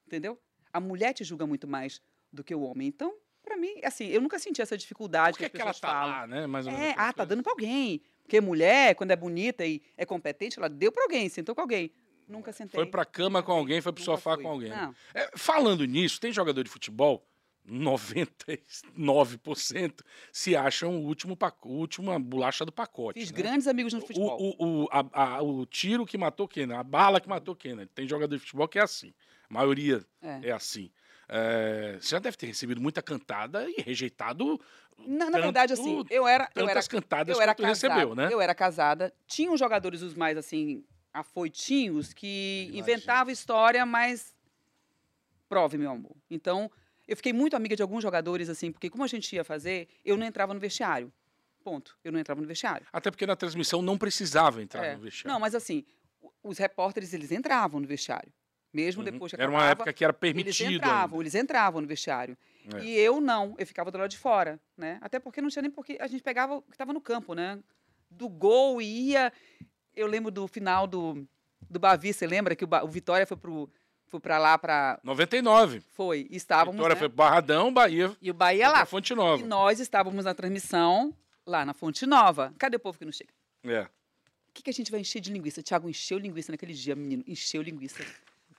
[0.06, 0.40] Entendeu?
[0.72, 2.02] A mulher te julga muito mais
[2.32, 2.88] do que o homem.
[2.88, 3.18] Então,
[3.64, 5.88] mim, assim, eu nunca senti essa dificuldade Por que, que que as ela pessoas tá
[6.00, 6.16] falam.
[6.16, 6.48] lá, né?
[6.48, 8.02] Mais ou menos É, ah, tá dando pra alguém.
[8.24, 11.92] Porque mulher, quando é bonita e é competente, ela deu pra alguém, sentou com alguém.
[12.28, 12.78] Nunca sentei.
[12.80, 14.44] Foi pra cama com alguém, foi pro Nunca sofá fui.
[14.44, 14.70] com alguém.
[14.70, 14.94] né?
[15.14, 17.26] É, falando nisso, tem jogador de futebol,
[17.68, 20.02] 99%
[20.32, 23.20] se acham o último paco, última bolacha do pacote.
[23.20, 23.38] Fiz né?
[23.38, 24.56] grandes amigos no O, futebol.
[24.58, 27.90] o, o, a- a- o tiro que matou Kennedy, a bala que matou Kennedy.
[27.94, 29.14] Tem jogador de futebol que é assim.
[29.50, 30.50] A maioria É.
[30.50, 30.90] é assim.
[31.28, 34.60] É, você já deve ter recebido muita cantada e rejeitado
[34.98, 38.16] Na, na tanto- verdade, assim, eu era, eu era tantas cantadas eu era casada, recebeu,
[38.16, 38.30] né?
[38.32, 39.14] Eu era casada.
[39.26, 44.34] Tinha uns jogadores os mais assim afoitinhos que inventavam história, mas
[45.48, 46.16] prove, meu amor.
[46.30, 46.70] Então,
[47.08, 50.18] eu fiquei muito amiga de alguns jogadores assim, porque como a gente ia fazer, eu
[50.18, 51.12] não entrava no vestiário.
[51.64, 51.98] Ponto.
[52.04, 52.86] Eu não entrava no vestiário.
[52.92, 54.96] Até porque na transmissão não precisava entrar É.
[54.96, 55.32] no vestiário.
[55.34, 55.86] Não, mas assim,
[56.44, 58.32] os repórteres eles entravam no vestiário.
[58.74, 59.12] Mesmo Uhum.
[59.12, 60.72] depois que Era uma acabava, época que era eles permitido.
[60.74, 61.24] entravam, ainda.
[61.24, 62.36] eles entravam no vestiário.
[62.76, 62.84] É.
[62.84, 64.98] E eu não, eu ficava do lado de fora, né?
[65.02, 67.60] Até porque não tinha nem porque a gente pegava o que estava no campo, né?
[68.10, 69.32] Do gol e ia.
[69.96, 71.28] Eu lembro do final do,
[71.70, 73.70] do Bavi, você lembra que o, Ba- o Vitória foi pro
[74.22, 75.80] para lá para 99.
[75.92, 77.00] foi, e estávamos, Vitória né?
[77.00, 78.86] foi Barradão, Bahia E o Bahia lá.
[78.86, 79.44] Fonte E Nova.
[79.44, 82.54] nós estávamos na transmissão lá na Fonte Nova.
[82.60, 83.32] Cadê o povo que não chega?
[83.64, 83.82] É.
[83.82, 85.62] O que, que a gente vai encher de linguiça?
[85.62, 87.24] O Thiago encheu linguiça naquele dia, menino.
[87.28, 88.04] Encheu linguiça.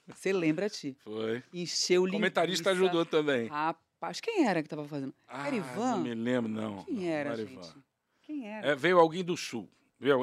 [0.07, 0.97] Você lembra, Ti?
[1.03, 1.43] Foi.
[1.53, 2.19] Encheu O linguiça.
[2.21, 3.47] comentarista ajudou também.
[3.49, 5.15] Rapaz, quem era que tava fazendo?
[5.27, 5.91] Ah, era Ivan?
[5.93, 6.85] Não me lembro, não.
[6.85, 7.53] Quem Não, era, não gente?
[7.53, 7.75] Ivan.
[8.23, 8.69] Quem era?
[8.69, 9.69] É, veio alguém do Sul.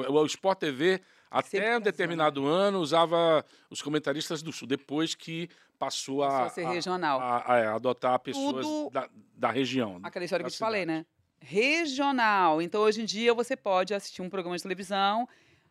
[0.08, 4.68] O Sport TV, até um determinado ano, usava os comentaristas do Sul.
[4.68, 7.20] Depois que passou a, Passou a ser regional.
[7.20, 9.98] a- a- é, adotar pessoas Tudo- da, da região.
[10.04, 10.98] Aquela história que eu te falei, cidade.
[11.00, 11.06] né?
[11.40, 12.62] Regional.
[12.62, 15.28] Então, hoje em dia, você pode assistir um programa de televisão,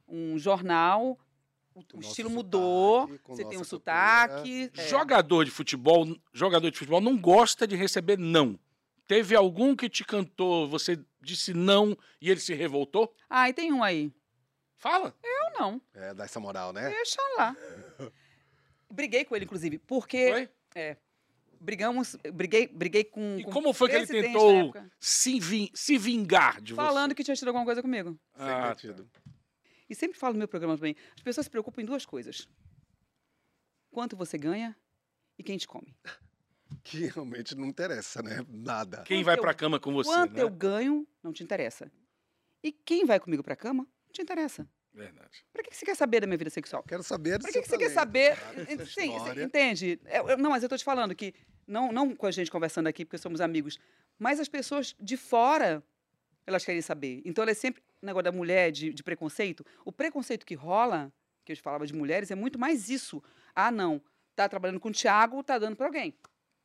[0.07, 1.17] um jornal,
[1.73, 4.71] o, o estilo sotaque, mudou, você tem um sotaque.
[4.77, 4.87] é.
[4.87, 8.59] Jogador de futebol, jogador de futebol não gosta de receber não.
[9.07, 13.13] Teve algum que te cantou, você disse não e ele se revoltou?
[13.29, 14.11] Ah, e tem um aí.
[14.77, 15.13] Fala.
[15.23, 15.81] Eu não.
[15.93, 16.89] É, dá essa moral, né?
[16.89, 17.55] Deixa lá.
[18.89, 20.97] Briguei com ele, inclusive, porque Foi?
[21.59, 23.37] brigamos, briguei, briguei com.
[23.39, 27.35] E com como foi que ele tentou se, vin- se vingar de Falando que tinha
[27.35, 28.17] tido alguma coisa comigo.
[28.35, 28.43] você?
[28.43, 29.09] Sem Ah, sentido.
[29.91, 30.95] E sempre falo no meu programa também.
[31.15, 32.47] As pessoas se preocupam em duas coisas:
[33.89, 34.75] quanto você ganha
[35.37, 35.95] e quem te come.
[36.85, 38.45] Que realmente não interessa, né?
[38.47, 39.03] Nada.
[39.03, 40.41] Quem Quanto vai eu- pra cama com você, Quanto né?
[40.41, 41.91] eu ganho, não te interessa.
[42.63, 44.65] E quem vai comigo pra cama, não te interessa.
[44.93, 45.45] Verdade.
[45.51, 46.81] Pra que que você quer saber da minha vida sexual?
[46.83, 48.37] Quero saber do Pra que, que você quer saber?
[48.87, 49.11] Sim,
[49.43, 49.99] entende?
[50.05, 51.33] Eu- eu- não, mas eu tô te falando que,
[51.67, 53.77] não, não com a gente conversando aqui, porque somos amigos,
[54.17, 55.83] mas as pessoas de fora,
[56.47, 57.21] elas querem saber.
[57.25, 61.11] Então, ela é sempre, negócio da mulher, de, de preconceito, o preconceito que rola,
[61.45, 63.21] que eu te falava de mulheres, é muito mais isso.
[63.55, 64.01] Ah, não,
[64.35, 66.13] tá trabalhando com o Thiago, tá dando pra alguém.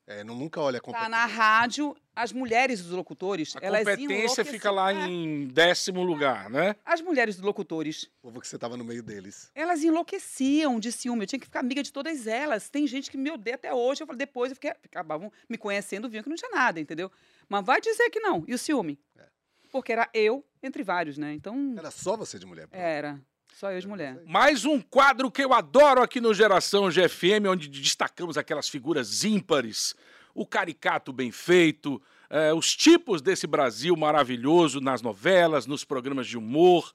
[0.09, 1.09] É, não, nunca olha a Tá competência.
[1.09, 4.93] na rádio, as mulheres dos locutores, A elas competência fica lá.
[4.93, 5.09] É.
[5.09, 6.77] em décimo lugar, né?
[6.85, 9.51] As mulheres dos locutores, O povo que você tava no meio deles.
[9.53, 11.25] elas enlouqueciam de ciúme.
[11.25, 12.69] Eu tinha que ficar amiga de todas elas.
[12.71, 14.03] Tem gente que me odeia até hoje.
[14.03, 17.11] Eu falei, depois eu fiquei, acabavam me conhecendo, viam que não tinha nada, entendeu?
[17.49, 18.45] Mas vai dizer que não.
[18.47, 19.01] E o ciúme?
[19.19, 19.27] É.
[19.71, 21.33] Porque era eu entre vários, né?
[21.35, 22.67] Então, Era só você de mulher.
[22.69, 22.81] pronto.
[22.83, 23.21] era.
[23.55, 24.23] Só eu de mulher.
[24.27, 29.95] Mais um quadro que eu adoro aqui no Geração GFM, onde destacamos aquelas figuras ímpares,
[30.35, 36.37] o caricato bem feito, eh, os tipos desse Brasil maravilhoso nas novelas, nos programas de
[36.37, 36.93] humor,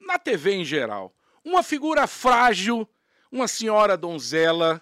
[0.00, 1.12] na TV em geral.
[1.44, 2.88] Uma figura frágil,
[3.32, 4.80] uma senhora donzela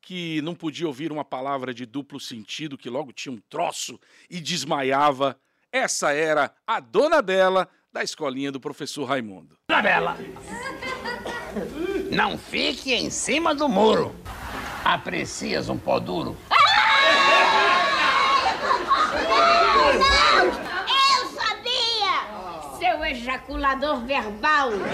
[0.00, 4.40] que não podia ouvir uma palavra de duplo sentido, que logo tinha um troço e
[4.40, 5.38] desmaiava.
[5.72, 9.56] Essa era a Dona Bela da escolinha do professor Raimundo.
[9.66, 10.18] Bela.
[12.10, 14.14] Não fique em cima do muro.
[14.84, 16.36] Aprecias um pó duro?
[20.88, 22.78] Eu sabia!
[22.78, 24.72] Seu ejaculador verbal!
[24.72, 24.86] Você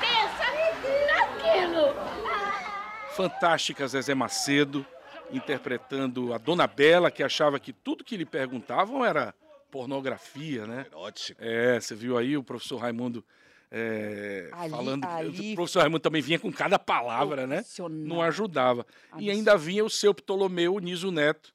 [0.00, 0.44] pensa
[1.06, 1.94] naquilo!
[3.14, 4.84] fantástica Zezé Macedo,
[5.32, 9.34] interpretando a Dona Bela, que achava que tudo que lhe perguntavam era
[9.70, 10.86] pornografia, né?
[10.90, 11.40] Erótico.
[11.42, 13.24] É, você viu aí o professor Raimundo
[13.70, 15.04] é, Ali- falando.
[15.04, 17.62] ali- O professor Raimundo também vinha com cada palavra, né?
[18.06, 18.84] Não ajudava.
[19.18, 21.52] E ainda vinha o seu Ptolomeu Niso Neto,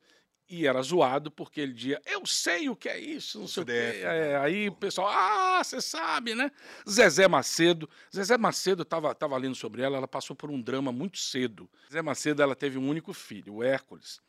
[0.48, 3.66] E era zoado porque ele dizia, eu sei o que é isso, não sei o
[3.66, 3.72] quê.
[3.74, 6.52] É, aí o pessoal, ah, você sabe, né?
[6.88, 7.90] Zezé Macedo.
[8.16, 11.68] Zezé Macedo estava tava lendo sobre ela, ela passou por um drama muito cedo.
[11.88, 14.22] Zezé Macedo, ela teve um único filho, o Hércules.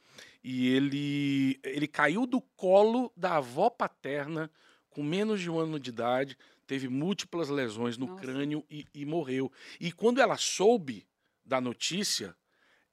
[0.43, 4.51] E ele, ele caiu do colo da avó paterna
[4.89, 8.23] com menos de um ano de idade, teve múltiplas lesões no Nossa.
[8.23, 9.53] crânio e, e morreu.
[9.79, 11.07] E quando ela soube
[11.45, 12.35] da notícia,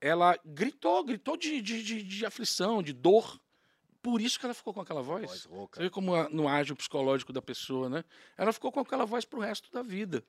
[0.05, 3.39] ela gritou, gritou de, de, de, de aflição, de dor.
[4.01, 5.23] Por isso que ela ficou com aquela voz.
[5.25, 5.77] Voz rouca.
[5.77, 8.03] Você vê como a- não age o psicológico da pessoa, né?
[8.37, 10.21] Ela ficou com aquela voz pro resto da vida.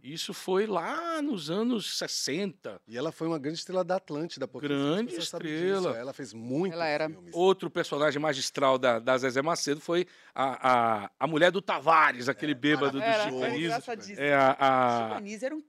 [0.00, 2.80] Isso foi lá nos anos 60.
[2.86, 4.46] E ela foi uma grande estrela da Atlântida.
[4.46, 5.88] porque Grande estrela.
[5.90, 5.98] disso.
[6.00, 7.34] Ela fez muito Ela era filmes.
[7.34, 12.54] Outro personagem magistral da, da Zezé Macedo foi a, a, a mulher do Tavares, aquele
[12.54, 14.20] bêbado do Chico Anísio.
[14.22, 15.64] É a, a- Chico Anísio era um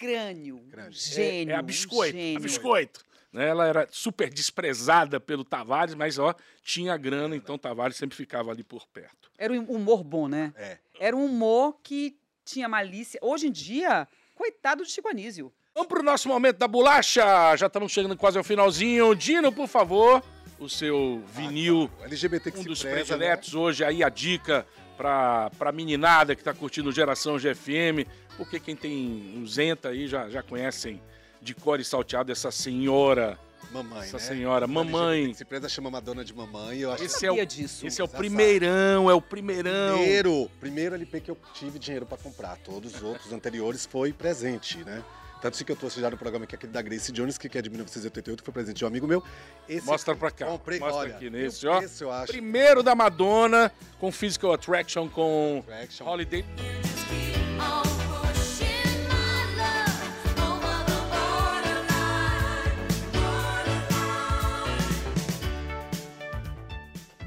[0.00, 0.92] crânio, Crânio.
[0.92, 1.52] gênio.
[1.52, 2.40] é a biscoito, um a gênio.
[2.40, 3.04] biscoito.
[3.32, 3.48] né?
[3.48, 6.34] Ela era super desprezada pelo Tavares, mas ó,
[6.64, 9.30] tinha grana, então Tavares sempre ficava ali por perto.
[9.38, 10.52] Era um humor bom, né?
[10.56, 10.78] É.
[10.98, 13.20] Era um humor que tinha malícia.
[13.22, 15.52] Hoje em dia, coitado de Chico Anísio.
[15.74, 17.56] Vamos pro nosso momento da bolacha.
[17.56, 19.14] Já estamos chegando quase ao finalzinho.
[19.14, 20.22] Dino, por favor,
[20.58, 23.04] o seu vinil, O LGBT que um se dos preza, né?
[23.06, 23.84] prediletos hoje.
[23.84, 24.66] Aí a dica
[25.00, 28.06] pra, pra meninada que tá curtindo Geração GFM.
[28.36, 31.00] Porque quem tem um Zenta aí já, já conhecem
[31.40, 33.38] de cor e salteado essa senhora.
[33.72, 34.22] Mamãe, Essa né?
[34.22, 35.28] senhora, mamãe.
[35.28, 36.80] Que se preza chama Madonna de mamãe.
[36.80, 37.86] Eu acho Esse é o, disso.
[37.86, 39.96] esse é o primeirão, é o primeirão.
[39.98, 42.56] Primeiro, primeiro LP que eu tive dinheiro pra comprar.
[42.58, 45.04] Todos os outros anteriores foi presente, né?
[45.40, 47.62] Tanto assim que eu trouxe já no programa é aquele da Grace Jones, que é
[47.62, 49.24] de 1988, que foi presente de um amigo meu.
[49.68, 50.46] Esse Mostra pra cá.
[50.46, 51.80] Comprei, Mostra olha, aqui nesse, ó.
[51.80, 52.32] Esse eu acho.
[52.32, 56.06] Primeiro da Madonna, com Physical Attraction, com Attraction.
[56.06, 56.44] Holiday.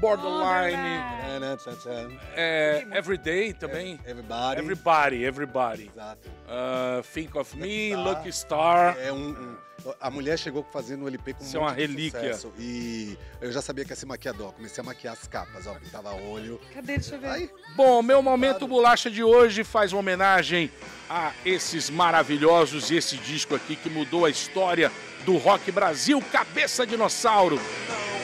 [0.00, 1.13] Borderline,
[2.36, 3.98] é, Everyday também.
[4.06, 4.60] Everybody.
[4.60, 5.90] Everybody, everybody.
[5.92, 6.28] Exato.
[6.46, 8.04] Uh, think of Me, Star.
[8.04, 8.96] Lucky Star.
[9.00, 9.56] É um, um-
[10.00, 12.32] a mulher chegou fazendo o LP com Isso é uma relíquia.
[12.34, 12.52] sucesso.
[12.58, 14.52] E eu já sabia que ia ser maquiador.
[14.54, 15.74] Comecei a maquiar as capas, ó.
[15.74, 16.58] Pintava olho.
[16.72, 16.94] Cadê?
[16.96, 17.28] Deixa eu ver.
[17.28, 20.70] Aí, Bom, meu momento bolacha de hoje faz uma homenagem
[21.10, 24.90] a esses maravilhosos e esse disco aqui que mudou a história
[25.26, 27.56] do rock Brasil, Cabeça Dinossauro.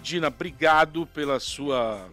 [0.00, 2.08] Dina, obrigado pela sua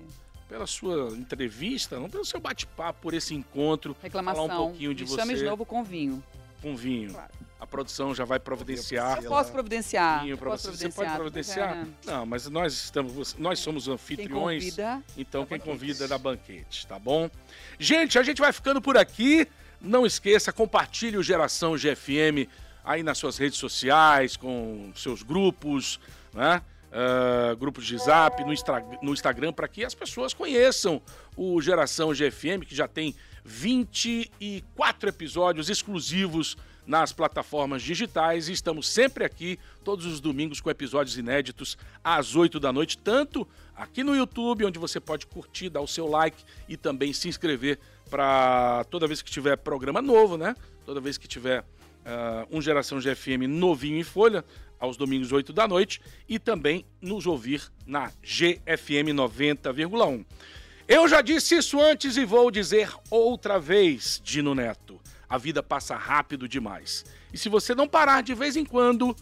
[0.48, 4.48] pela sua entrevista, não pelo seu bate-papo, por esse encontro, Reclamação.
[4.48, 6.24] falar um pouquinho de Me chame de você novo com vinho.
[6.60, 7.12] com vinho.
[7.12, 7.32] Claro.
[7.60, 9.22] A produção já vai providenciar.
[9.24, 10.24] Eu posso providenciar.
[10.24, 10.88] vinho pra posso você.
[10.88, 11.76] Você pode providenciar?
[11.76, 14.64] mas, é, Não, mas nós estamos, nós somos Quem anfitriões.
[14.64, 15.72] convida, Então quem banquete.
[15.78, 17.30] convida é da banquete, tá bom?
[17.78, 19.48] Gente, a gente vai ficando por aqui.
[19.82, 22.48] Não esqueça, compartilhe o Geração GFM
[22.84, 26.00] aí nas suas redes sociais, com seus grupos,
[26.34, 26.62] né?
[26.92, 31.00] Ah, grupos de zap, no, Instra- no Instagram, para que as pessoas conheçam
[31.38, 33.14] o Geração GFM, que já tem
[33.46, 41.18] 24 episódios exclusivos nas plataformas digitais e estamos sempre aqui todos os domingos com episódios
[41.18, 43.48] inéditos às 8 da noite, tanto
[43.80, 47.80] aqui no YouTube, onde você pode curtir, dar o seu like e também se inscrever
[48.10, 50.56] para toda vez que tiver programa novo, né?
[50.86, 54.44] Toda vez que tiver uh, um Geração GFM novinho em folha,
[54.80, 60.26] aos domingos 8 da noite, e também nos ouvir na GFM 90,1.
[60.88, 65.00] Eu já disse isso antes e vou dizer outra vez, Dino Neto.
[65.30, 67.06] A vida passa rápido demais.
[67.32, 69.16] E se você não parar de vez em quando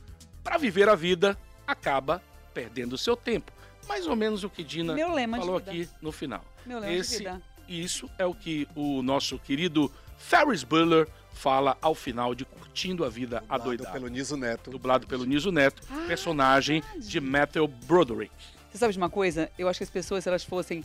[0.44, 1.38] para viver a vida,
[1.68, 3.52] acaba perdendo seu tempo.
[3.88, 4.96] Mais ou menos o que Dina
[5.38, 6.44] falou aqui no final.
[6.66, 7.42] Meu lema Esse, de vida.
[7.68, 13.10] Isso é o que o nosso querido Ferris Bueller fala ao final de Curtindo a
[13.10, 13.92] Vida Dublado Adoidada.
[13.92, 14.72] pelo Niso Neto.
[14.72, 17.08] Dublado pelo Niso Neto, ah, personagem verdade.
[17.08, 18.34] de Matthew Broderick.
[18.72, 19.50] Você sabe de uma coisa?
[19.58, 20.84] Eu acho que as pessoas, se elas fossem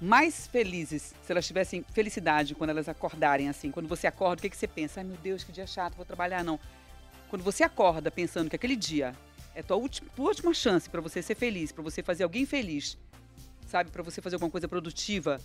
[0.00, 3.70] mais felizes, se elas tivessem felicidade quando elas acordarem assim.
[3.70, 5.00] Quando você acorda, o que, que você pensa?
[5.00, 6.42] Ai meu Deus, que dia chato, vou trabalhar.
[6.42, 6.58] Não.
[7.28, 9.14] Quando você acorda pensando que aquele dia
[9.54, 12.98] é tua última, tua última chance para você ser feliz, para você fazer alguém feliz,
[13.66, 13.90] sabe?
[13.90, 15.40] Para você fazer alguma coisa produtiva.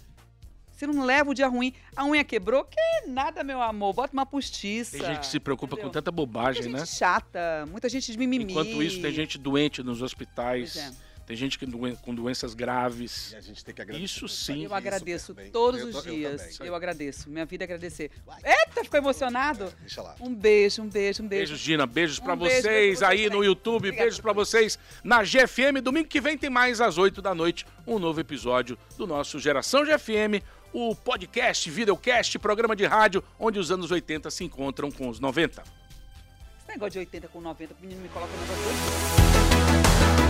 [0.72, 1.74] Você não leva o dia ruim.
[1.94, 2.64] A unha quebrou?
[2.64, 3.94] Que nada, meu amor.
[3.94, 4.98] Bota uma postiça.
[4.98, 5.90] Tem gente que se preocupa entendeu?
[5.90, 6.86] com tanta bobagem, muita né?
[6.86, 8.54] Gente chata, muita gente de mimimi.
[8.54, 10.74] Enquanto isso, tem gente doente nos hospitais.
[10.74, 11.09] Pois é.
[11.30, 13.34] Tem gente que doen com doenças graves.
[13.34, 14.04] E a gente tem que agradecer.
[14.04, 14.66] Isso sim.
[14.66, 16.60] Eu agradeço todos os dias.
[16.60, 17.30] Eu, eu, agradeço.
[17.30, 18.10] Minha vida é agradecer.
[18.44, 19.66] Eita, ficou emocionado?
[19.66, 20.16] É, deixa lá.
[20.20, 21.52] Um beijo, um beijo, um beijo.
[21.52, 21.86] Beijos, Gina.
[21.86, 23.76] Beijos um pra beijo, vocês aí no YouTube.
[23.76, 24.06] Obrigada.
[24.06, 25.84] Beijos pra vocês na GFM.
[25.84, 29.86] Domingo que vem tem mais às 8 da noite um novo episódio do nosso Geração
[29.86, 35.20] GFM o podcast, videocast, programa de rádio, onde os anos 80 se encontram com os
[35.20, 35.62] 90.
[35.62, 40.29] Esse negócio de 80 com 90, o menino me coloca no negócio